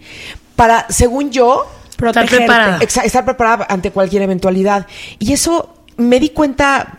[0.57, 1.66] Para, según yo,
[2.07, 2.79] estar preparada.
[2.79, 4.87] estar preparada ante cualquier eventualidad.
[5.18, 6.97] Y eso me di cuenta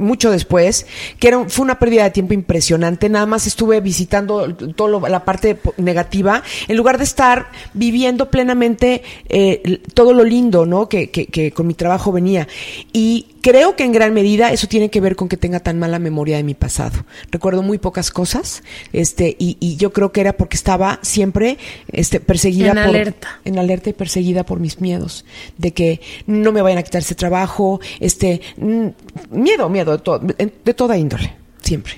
[0.00, 0.86] mucho después,
[1.18, 3.08] que era, fue una pérdida de tiempo impresionante.
[3.08, 9.80] Nada más estuve visitando toda la parte negativa, en lugar de estar viviendo plenamente eh,
[9.94, 10.88] todo lo lindo, ¿no?
[10.88, 12.48] Que, que, que con mi trabajo venía.
[12.92, 15.98] Y creo que en gran medida eso tiene que ver con que tenga tan mala
[15.98, 17.04] memoria de mi pasado.
[17.30, 18.62] Recuerdo muy pocas cosas,
[18.92, 21.58] este, y, y yo creo que era porque estaba siempre
[21.92, 23.40] este, perseguida en por, alerta.
[23.44, 25.24] en alerta y perseguida por mis miedos,
[25.58, 28.86] de que no me vayan a quitar ese trabajo, este, mm,
[29.30, 31.94] miedo, miedo de, de toda índole, siempre.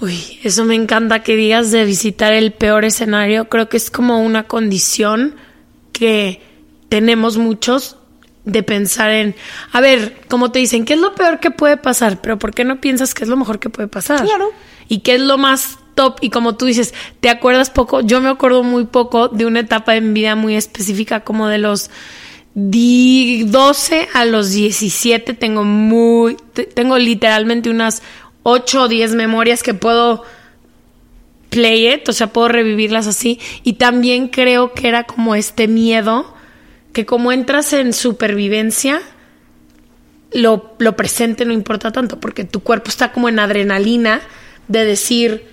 [0.00, 3.48] Uy, eso me encanta que digas de visitar el peor escenario.
[3.48, 5.34] Creo que es como una condición
[5.92, 6.40] que
[6.88, 7.97] tenemos muchos
[8.48, 9.34] de pensar en,
[9.72, 12.20] a ver, como te dicen, ¿qué es lo peor que puede pasar?
[12.20, 14.24] Pero ¿por qué no piensas que es lo mejor que puede pasar?
[14.24, 14.50] Claro.
[14.88, 16.16] Y qué es lo más top.
[16.20, 18.00] Y como tú dices, ¿te acuerdas poco?
[18.00, 21.90] Yo me acuerdo muy poco de una etapa en vida muy específica, como de los
[22.54, 25.34] 12 a los 17.
[25.34, 26.36] Tengo muy,
[26.74, 28.02] tengo literalmente unas
[28.44, 30.24] 8 o 10 memorias que puedo
[31.50, 33.38] play it, o sea, puedo revivirlas así.
[33.62, 36.37] Y también creo que era como este miedo
[36.92, 39.00] que como entras en supervivencia,
[40.32, 44.20] lo, lo presente no importa tanto, porque tu cuerpo está como en adrenalina
[44.68, 45.46] de decir,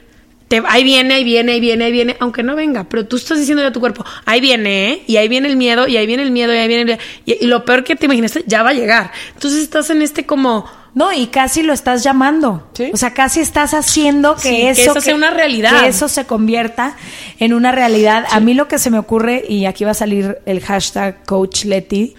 [0.48, 3.40] te, ahí viene, ahí viene, ahí viene, ahí viene, aunque no venga, pero tú estás
[3.40, 5.04] diciendo a tu cuerpo, ahí viene, ¿eh?
[5.08, 7.00] y ahí viene el miedo, y ahí viene el miedo, y ahí viene el miedo,
[7.26, 9.12] y, lo peor que te imaginaste, ya va a llegar.
[9.34, 10.70] Entonces estás en este como...
[10.96, 12.70] No, y casi lo estás llamando.
[12.94, 15.82] O sea, casi estás haciendo que eso, sea una realidad.
[15.82, 16.96] Que eso se convierta
[17.38, 18.26] en una realidad.
[18.32, 21.66] A mí lo que se me ocurre, y aquí va a salir el hashtag Coach
[21.66, 22.16] Leti,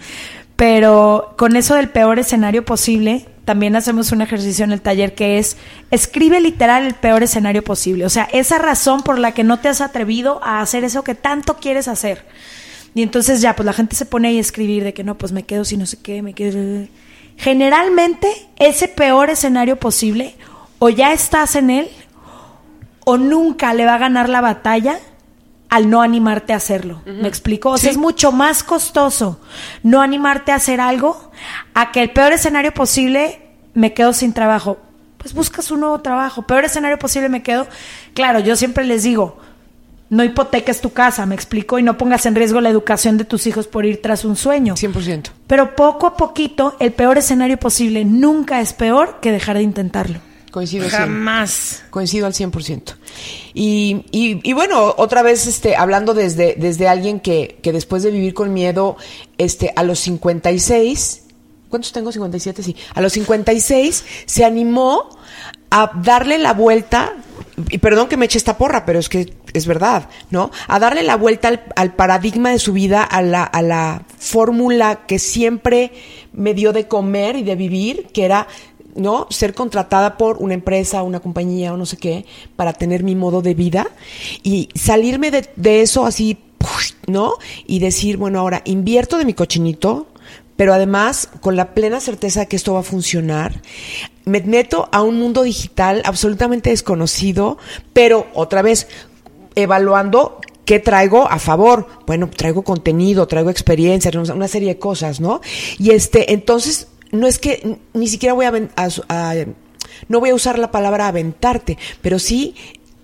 [0.55, 5.39] pero con eso del peor escenario posible, también hacemos un ejercicio en el taller que
[5.39, 5.57] es
[5.89, 8.05] escribe literal el peor escenario posible.
[8.05, 11.15] O sea, esa razón por la que no te has atrevido a hacer eso que
[11.15, 12.25] tanto quieres hacer.
[12.93, 15.31] Y entonces ya, pues la gente se pone ahí a escribir de que no, pues
[15.31, 16.87] me quedo si no sé qué, me quedo.
[17.37, 18.27] Generalmente,
[18.57, 20.35] ese peor escenario posible,
[20.79, 21.89] o ya estás en él,
[23.05, 24.99] o nunca le va a ganar la batalla
[25.69, 27.01] al no animarte a hacerlo.
[27.05, 27.71] ¿Me explico?
[27.71, 29.39] O sea, es mucho más costoso
[29.83, 31.31] no animarte a hacer algo
[31.73, 33.41] a que el peor escenario posible
[33.73, 34.77] me quedo sin trabajo.
[35.17, 36.43] Pues buscas un nuevo trabajo.
[36.43, 37.67] Peor escenario posible me quedo.
[38.13, 39.37] Claro, yo siempre les digo,
[40.09, 43.47] no hipoteques tu casa, me explico, y no pongas en riesgo la educación de tus
[43.47, 44.75] hijos por ir tras un sueño.
[44.75, 45.29] 100%.
[45.47, 50.19] Pero poco a poquito, el peor escenario posible nunca es peor que dejar de intentarlo.
[50.51, 51.83] Coincido Jamás.
[51.89, 52.95] Coincido al 100%.
[53.53, 58.11] Y, y, y, bueno, otra vez este, hablando desde, desde alguien que, que después de
[58.11, 58.97] vivir con miedo,
[59.37, 61.23] este, a los 56,
[61.69, 62.11] ¿cuántos tengo?
[62.11, 62.75] 57, sí.
[62.95, 65.09] A los 56 se animó
[65.69, 67.13] a darle la vuelta,
[67.69, 70.51] y perdón que me eche esta porra, pero es que es verdad, ¿no?
[70.67, 75.05] A darle la vuelta al, al paradigma de su vida, a la, a la fórmula
[75.07, 75.91] que siempre
[76.33, 78.47] me dio de comer y de vivir, que era
[78.97, 79.27] ¿no?
[79.29, 82.25] Ser contratada por una empresa, una compañía o no sé qué,
[82.55, 83.87] para tener mi modo de vida
[84.43, 86.39] y salirme de, de eso así,
[87.05, 87.33] ¿no?
[87.65, 90.07] Y decir, bueno, ahora invierto de mi cochinito,
[90.57, 93.61] pero además con la plena certeza de que esto va a funcionar.
[94.25, 97.57] Me meto a un mundo digital absolutamente desconocido,
[97.93, 98.87] pero otra vez
[99.55, 101.87] evaluando ¿Qué traigo a favor?
[102.05, 105.39] Bueno, traigo contenido, traigo experiencia, una serie de cosas, ¿no?
[105.79, 108.51] Y este, entonces no es que ni siquiera voy a,
[110.09, 112.53] no voy a usar la palabra aventarte, pero sí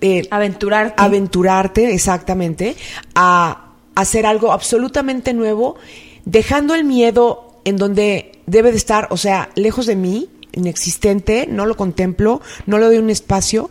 [0.02, 1.02] eh, aventurarte.
[1.02, 2.76] Aventurarte, exactamente,
[3.16, 5.78] a hacer algo absolutamente nuevo,
[6.26, 11.66] dejando el miedo en donde debe de estar, o sea, lejos de mí, inexistente, no
[11.66, 13.70] lo contemplo, no le doy un espacio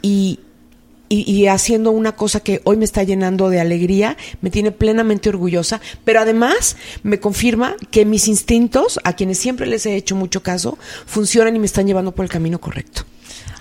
[0.00, 0.40] y,
[1.08, 5.80] y, haciendo una cosa que hoy me está llenando de alegría, me tiene plenamente orgullosa,
[6.04, 10.78] pero además me confirma que mis instintos, a quienes siempre les he hecho mucho caso,
[11.04, 13.02] funcionan y me están llevando por el camino correcto.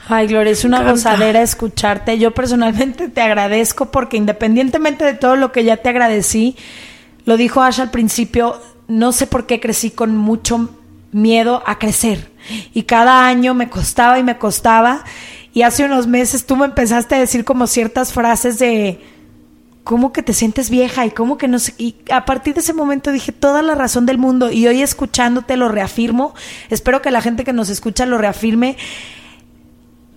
[0.07, 2.17] Ay, Gloria, es una gozadera escucharte.
[2.17, 6.55] Yo personalmente te agradezco porque independientemente de todo lo que ya te agradecí,
[7.25, 10.69] lo dijo Ash al principio, no sé por qué crecí con mucho
[11.11, 12.31] miedo a crecer.
[12.73, 15.03] Y cada año me costaba y me costaba.
[15.53, 18.99] Y hace unos meses tú me empezaste a decir como ciertas frases de
[19.83, 21.73] cómo que te sientes vieja y cómo que no sé.
[21.77, 25.57] Y a partir de ese momento dije toda la razón del mundo y hoy escuchándote
[25.57, 26.33] lo reafirmo.
[26.69, 28.77] Espero que la gente que nos escucha lo reafirme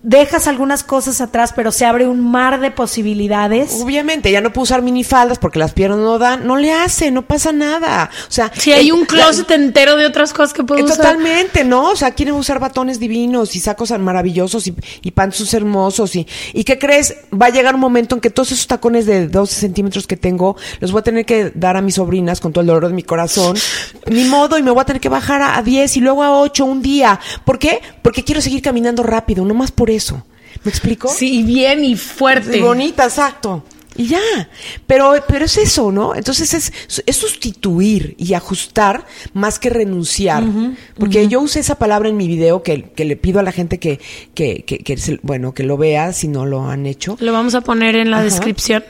[0.05, 3.81] dejas algunas cosas atrás, pero se abre un mar de posibilidades.
[3.81, 7.23] Obviamente, ya no puedo usar minifaldas porque las piernas no dan, no le hace, no
[7.23, 8.11] pasa nada.
[8.29, 10.97] O sea, si hay un closet entero de otras cosas que puedo usar.
[10.97, 11.89] Totalmente, ¿no?
[11.89, 16.63] O sea, quieren usar batones divinos y sacos maravillosos y, y panzos hermosos y, y
[16.63, 17.15] ¿qué crees?
[17.33, 20.55] Va a llegar un momento en que todos esos tacones de 12 centímetros que tengo
[20.81, 23.03] los voy a tener que dar a mis sobrinas con todo el dolor de mi
[23.03, 23.57] corazón.
[24.05, 26.39] Ni modo, y me voy a tener que bajar a, a 10 y luego a
[26.39, 27.19] 8 un día.
[27.43, 27.81] ¿Por qué?
[28.03, 29.94] Porque quiero seguir caminando rápido, no más por eso.
[30.63, 31.09] ¿Me explico?
[31.09, 32.57] Sí, bien y fuerte.
[32.57, 33.63] Y bonita, exacto.
[33.97, 34.19] Y ya.
[34.87, 36.15] Pero, pero es eso, ¿no?
[36.15, 36.73] Entonces es,
[37.05, 40.43] es sustituir y ajustar más que renunciar.
[40.99, 43.79] Porque yo usé esa palabra en mi video que, que le pido a la gente
[43.79, 43.99] que,
[44.33, 47.15] que, que, bueno, que lo vea si no lo han hecho.
[47.19, 48.83] Lo vamos a poner en la descripción.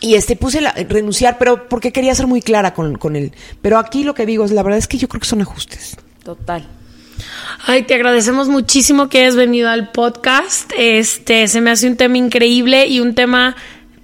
[0.00, 3.32] Y este puse la, renunciar, pero porque quería ser muy clara con, con él.
[3.62, 5.96] Pero aquí lo que digo es, la verdad es que yo creo que son ajustes.
[6.22, 6.66] Total.
[7.66, 10.72] Ay, te agradecemos muchísimo que hayas venido al podcast.
[10.76, 13.56] Este, se me hace un tema increíble y un tema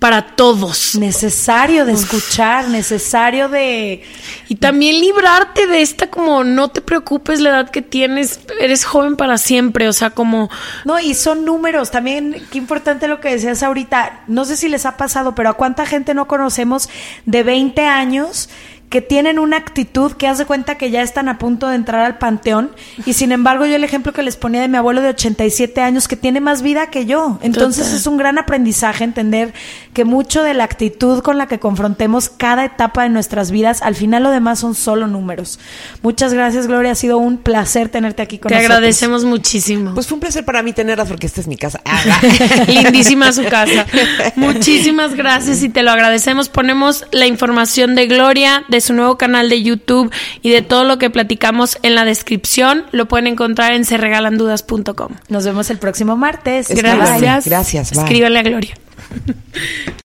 [0.03, 0.97] para todos.
[0.97, 4.03] Necesario de escuchar, necesario de...
[4.49, 9.15] Y también librarte de esta como no te preocupes la edad que tienes, eres joven
[9.15, 10.51] para siempre, o sea, como...
[10.85, 14.87] No, y son números, también qué importante lo que decías ahorita, no sé si les
[14.87, 16.89] ha pasado, pero a cuánta gente no conocemos
[17.25, 18.49] de 20 años
[18.93, 22.19] que tienen una actitud que hace cuenta que ya están a punto de entrar al
[22.19, 22.73] panteón
[23.07, 26.09] y sin embargo yo el ejemplo que les ponía de mi abuelo de 87 años
[26.09, 27.39] que tiene más vida que yo.
[27.41, 29.55] Entonces es un gran aprendizaje entender
[29.95, 33.95] que mucho de la actitud con la que confrontemos cada etapa de nuestras vidas, al
[33.95, 35.59] final lo demás son solo números.
[36.03, 38.69] Muchas gracias Gloria, ha sido un placer tenerte aquí con Te nosotros.
[38.69, 39.95] Te agradecemos muchísimo.
[39.95, 41.81] Pues fue un placer para mí tenerlas porque esta es mi casa.
[42.67, 43.87] Lindísima su casa.
[44.37, 46.51] Muchísimas gracias y te lo agradecemos.
[46.51, 50.13] Ponemos la información de Gloria, de su nuevo canal de YouTube
[50.43, 52.85] y de todo lo que platicamos en la descripción.
[52.93, 55.17] Lo pueden encontrar en serregalandudas.com.
[55.29, 56.69] Nos vemos el próximo martes.
[56.69, 57.47] Gracias.
[57.47, 57.93] Gracias.
[57.93, 58.03] Bye.
[58.03, 58.75] Escríbanle a Gloria.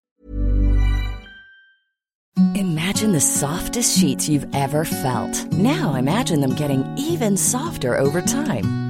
[2.54, 5.52] Imagine the softest sheets you've ever felt.
[5.54, 8.87] Now imagine them getting even softer over time.